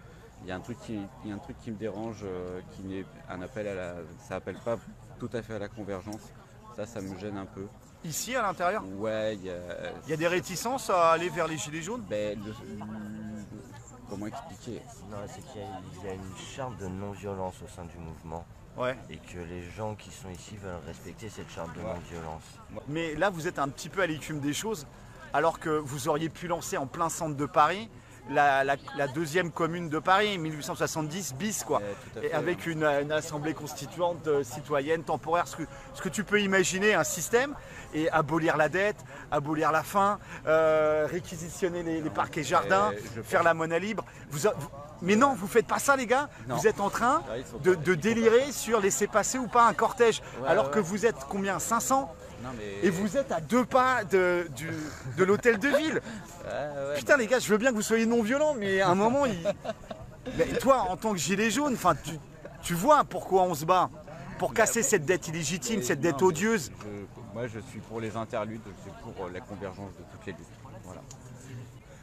Il 0.42 0.48
y 0.48 0.52
a 0.52 0.56
un 0.56 0.60
truc 0.60 0.78
qui, 0.80 0.98
il 1.24 1.30
y 1.30 1.32
a 1.32 1.34
un 1.34 1.38
truc 1.38 1.56
qui 1.60 1.70
me 1.70 1.76
dérange, 1.76 2.20
euh, 2.24 2.60
qui 2.72 2.82
n'est 2.82 3.04
un 3.28 3.42
appel 3.42 3.66
à 3.66 3.74
la... 3.74 3.94
Ça 4.28 4.36
appelle 4.36 4.58
pas 4.64 4.78
tout 5.18 5.30
à 5.32 5.42
fait 5.42 5.54
à 5.54 5.58
la 5.58 5.68
convergence. 5.68 6.32
Ça, 6.76 6.86
ça 6.86 7.00
me 7.00 7.18
gêne 7.18 7.36
un 7.36 7.46
peu. 7.46 7.66
Ici, 8.04 8.34
à 8.34 8.42
l'intérieur 8.42 8.82
Ouais, 8.96 9.36
il 9.36 9.44
y 9.44 9.50
a... 9.50 9.54
Il 10.06 10.10
y 10.10 10.12
a 10.12 10.16
des 10.16 10.28
réticences 10.28 10.90
à 10.90 11.12
aller 11.12 11.28
vers 11.28 11.46
les 11.46 11.56
Gilets 11.56 11.82
jaunes 11.82 12.02
ben, 12.08 12.38
Comment 14.08 14.26
expliquer? 14.26 14.82
Non, 15.10 15.16
c'est 15.26 15.40
qu'il 15.52 15.62
y, 15.62 16.08
a 16.08 16.12
une 16.12 16.36
charte 16.54 16.76
de 16.78 16.86
non-violence 16.86 17.54
au 17.64 17.68
sein 17.68 17.84
du 17.84 17.96
mouvement. 17.96 18.44
Ouais. 18.76 18.94
Et 19.08 19.16
que 19.16 19.38
les 19.38 19.62
gens 19.70 19.94
qui 19.94 20.10
sont 20.10 20.28
ici 20.28 20.56
veulent 20.56 20.80
respecter 20.86 21.30
cette 21.30 21.50
charte 21.50 21.74
de 21.74 21.80
non-violence. 21.80 22.42
Mais 22.88 23.14
là, 23.14 23.30
vous 23.30 23.46
êtes 23.46 23.58
un 23.58 23.68
petit 23.68 23.88
peu 23.88 24.02
à 24.02 24.06
l'écume 24.06 24.40
des 24.40 24.52
choses, 24.52 24.86
alors 25.32 25.58
que 25.58 25.70
vous 25.70 26.08
auriez 26.08 26.28
pu 26.28 26.46
lancer 26.46 26.76
en 26.76 26.86
plein 26.86 27.08
centre 27.08 27.36
de 27.36 27.46
Paris 27.46 27.88
la, 28.30 28.76
deuxième 29.14 29.50
commune 29.50 29.88
de 29.88 29.98
Paris, 29.98 30.38
1870 30.38 31.34
bis, 31.34 31.64
quoi, 31.64 31.82
avec 32.32 32.66
une, 32.66 32.84
assemblée 33.12 33.54
constituante 33.54 34.26
euh, 34.26 34.44
citoyenne 34.44 35.02
temporaire, 35.02 35.46
ce 35.46 35.56
que, 35.56 35.62
ce 35.94 36.02
que, 36.02 36.08
tu 36.08 36.24
peux 36.24 36.40
imaginer, 36.40 36.94
un 36.94 37.04
système, 37.04 37.54
et 37.94 38.08
abolir 38.10 38.56
la 38.56 38.68
dette, 38.68 38.96
abolir 39.30 39.72
la 39.72 39.82
faim, 39.82 40.18
euh, 40.46 41.06
réquisitionner 41.10 41.82
les, 41.82 42.10
parcs 42.10 42.36
et 42.38 42.44
jardins, 42.44 42.92
faire 43.24 43.42
la 43.42 43.54
monnaie 43.54 43.80
libre. 43.80 44.04
Vous, 44.30 44.48
mais 45.02 45.16
non, 45.16 45.34
vous 45.34 45.48
faites 45.48 45.66
pas 45.66 45.80
ça, 45.80 45.96
les 45.96 46.06
gars. 46.06 46.28
Vous 46.48 46.66
êtes 46.66 46.80
en 46.80 46.90
train 46.90 47.22
de, 47.62 47.94
délirer 47.94 48.52
sur 48.52 48.80
laisser 48.80 49.08
passer 49.08 49.38
ou 49.38 49.48
pas 49.48 49.66
un 49.66 49.74
cortège, 49.74 50.22
alors 50.46 50.70
que 50.70 50.78
vous 50.78 51.04
êtes 51.04 51.26
combien? 51.28 51.58
500 51.58 52.14
Non, 52.42 52.48
mais... 52.58 52.86
Et 52.86 52.90
vous 52.90 53.16
êtes 53.16 53.30
à 53.32 53.40
deux 53.40 53.64
pas 53.64 54.04
de, 54.04 54.48
du- 54.56 54.68
de 55.16 55.24
l'hôtel 55.24 55.58
de 55.58 55.68
ville. 55.68 56.00
Ouais, 56.44 56.48
ouais, 56.50 56.94
Putain 56.96 57.16
les 57.16 57.28
gars, 57.28 57.38
je 57.38 57.48
veux 57.48 57.56
bien 57.56 57.70
que 57.70 57.76
vous 57.76 57.82
soyez 57.82 58.04
non 58.04 58.20
violents, 58.20 58.54
mais 58.58 58.80
à 58.80 58.88
un 58.88 58.96
moment, 58.96 59.26
il... 59.26 59.38
Mais 60.36 60.46
toi, 60.58 60.86
en 60.90 60.96
tant 60.96 61.12
que 61.12 61.18
gilet 61.18 61.50
jaune, 61.50 61.74
enfin, 61.74 61.94
tu, 61.94 62.12
tu 62.62 62.74
vois 62.74 63.04
pourquoi 63.04 63.42
on 63.44 63.54
se 63.54 63.64
bat 63.64 63.88
Pour 64.40 64.52
casser 64.52 64.82
cette 64.82 65.04
dette 65.04 65.28
illégitime, 65.28 65.78
Mais 65.78 65.84
cette 65.84 66.00
dette 66.00 66.20
odieuse. 66.20 66.72
je- 66.80 67.32
moi, 67.32 67.46
je 67.46 67.60
suis 67.70 67.78
pour 67.78 68.00
les 68.00 68.16
interludes, 68.16 68.60
c'est 68.84 68.92
pour 69.02 69.26
euh, 69.26 69.30
la 69.32 69.40
convergence 69.40 69.92
de 69.98 70.02
toutes 70.12 70.26
les 70.26 70.32
luttes. 70.32 70.46
Voilà. 70.84 71.00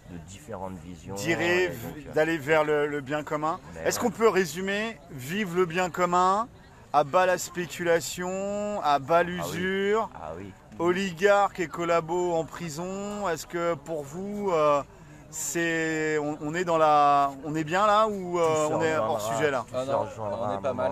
De 0.10 0.17
différentes 0.30 0.78
visions. 0.86 1.15
Tirer, 1.15 1.71
d'aller 2.15 2.38
vers 2.38 2.63
le, 2.63 2.88
le 2.88 3.02
bien 3.02 3.21
commun. 3.23 3.60
Est-ce 3.86 3.99
ouais. 3.99 4.06
qu'on 4.06 4.12
peut 4.12 4.30
résumer 4.30 4.97
Vive 5.12 5.56
le 5.58 5.65
bien 5.65 5.89
commun, 5.89 6.47
à 6.93 7.04
bas 7.04 7.25
la 7.25 7.38
spéculation, 7.38 8.82
à 8.84 8.99
bas 8.99 9.23
l'usure, 9.23 10.10
Ah 10.15 10.32
oui. 10.38 10.52
oligarques 10.80 11.60
et 11.60 11.67
collabos 11.67 12.34
en 12.34 12.43
prison. 12.45 13.30
Est-ce 13.30 13.45
que 13.45 13.75
pour 13.75 14.04
vous, 14.04 14.49
euh, 14.52 14.82
c'est, 15.30 16.17
on, 16.17 16.38
on 16.41 16.56
est 16.56 16.63
dans 16.65 16.78
la, 16.80 17.32
on 17.45 17.54
est 17.56 17.63
bien 17.63 17.86
là 17.86 18.08
ou 18.08 18.39
euh, 18.39 18.67
on 18.71 18.82
est 18.82 18.95
hors 18.97 19.21
sujet 19.21 19.52
là 19.52 19.65
Ah 19.73 19.86
non, 19.86 20.08
on 20.41 20.58
est 20.58 20.62
pas 20.62 20.73
mal. 20.73 20.91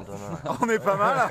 On 0.61 0.69
est 0.69 0.79
pas 0.79 0.95
mal. 0.95 1.27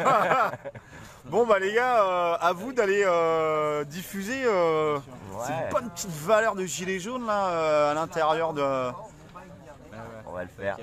bon 1.27 1.47
bah 1.47 1.59
les 1.61 1.73
gars, 1.73 2.03
euh, 2.03 2.37
à 2.41 2.53
vous 2.53 2.73
d'aller 2.73 3.05
euh, 3.07 3.85
diffuser 3.85 4.45
euh, 4.47 4.99
ces 5.47 5.53
Ouais, 5.53 5.69
bonnes 5.71 5.91
petites 5.91 6.11
valeurs 6.11 6.55
de 6.57 6.65
gilets 6.65 6.99
jaunes 6.99 7.27
là 7.27 7.49
euh, 7.49 7.91
à 7.93 7.95
l'intérieur 7.95 8.53
de, 8.53 8.63
on 10.27 10.33
va 10.33 10.43
le 10.43 10.49
faire. 10.49 10.77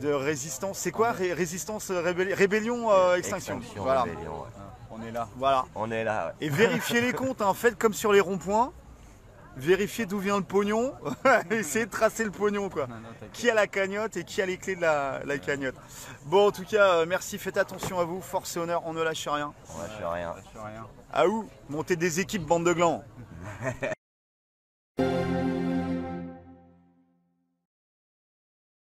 De 0.00 0.12
résistance. 0.12 0.78
C'est 0.78 0.90
quoi 0.90 1.12
Ré- 1.12 1.32
Résistance, 1.32 1.90
euh, 1.90 2.00
rébelli- 2.02 2.34
rébellion, 2.34 2.90
euh, 2.90 3.16
extinction. 3.16 3.60
voilà. 3.76 4.02
rébellion, 4.02 4.32
ouais. 4.42 4.48
On 4.90 5.02
est 5.02 5.10
là. 5.10 5.28
voilà. 5.36 5.64
On 5.74 5.90
est 5.90 6.04
là. 6.04 6.26
ouais. 6.40 6.46
Et 6.46 6.48
vérifiez 6.48 7.00
les 7.00 7.12
comptes, 7.12 7.42
hein. 7.42 7.52
faites 7.54 7.76
comme 7.78 7.94
sur 7.94 8.12
les 8.12 8.20
ronds-points. 8.20 8.72
Vérifiez 9.56 10.04
d'où 10.06 10.18
vient 10.18 10.36
le 10.36 10.42
pognon. 10.42 10.92
Essayez 11.50 11.86
de 11.86 11.90
tracer 11.90 12.24
le 12.24 12.32
pognon 12.32 12.68
quoi. 12.68 12.88
Non, 12.88 12.96
non, 12.96 13.08
t'inquiète. 13.20 13.30
Qui 13.32 13.48
a 13.50 13.54
la 13.54 13.66
cagnotte 13.68 14.16
et 14.16 14.24
qui 14.24 14.42
a 14.42 14.46
les 14.46 14.56
clés 14.56 14.74
de 14.74 14.80
la, 14.80 15.20
la 15.24 15.38
cagnotte. 15.38 15.76
Bon 16.26 16.48
en 16.48 16.50
tout 16.50 16.64
cas, 16.64 16.94
euh, 16.94 17.06
merci, 17.08 17.38
faites 17.38 17.56
attention 17.56 18.00
à 18.00 18.04
vous, 18.04 18.20
force 18.20 18.56
et 18.56 18.58
honneur, 18.60 18.82
on 18.84 18.92
ne 18.92 19.02
lâche 19.02 19.28
rien. 19.28 19.52
On 19.74 19.78
lâche 19.80 20.12
rien. 20.12 20.34
Fais 20.52 20.58
rien. 20.58 20.86
À 21.12 21.28
où 21.28 21.48
Montez 21.68 21.94
des 21.94 22.18
équipes, 22.18 22.44
bande 22.44 22.64
de 22.66 22.72
glands. 22.72 23.04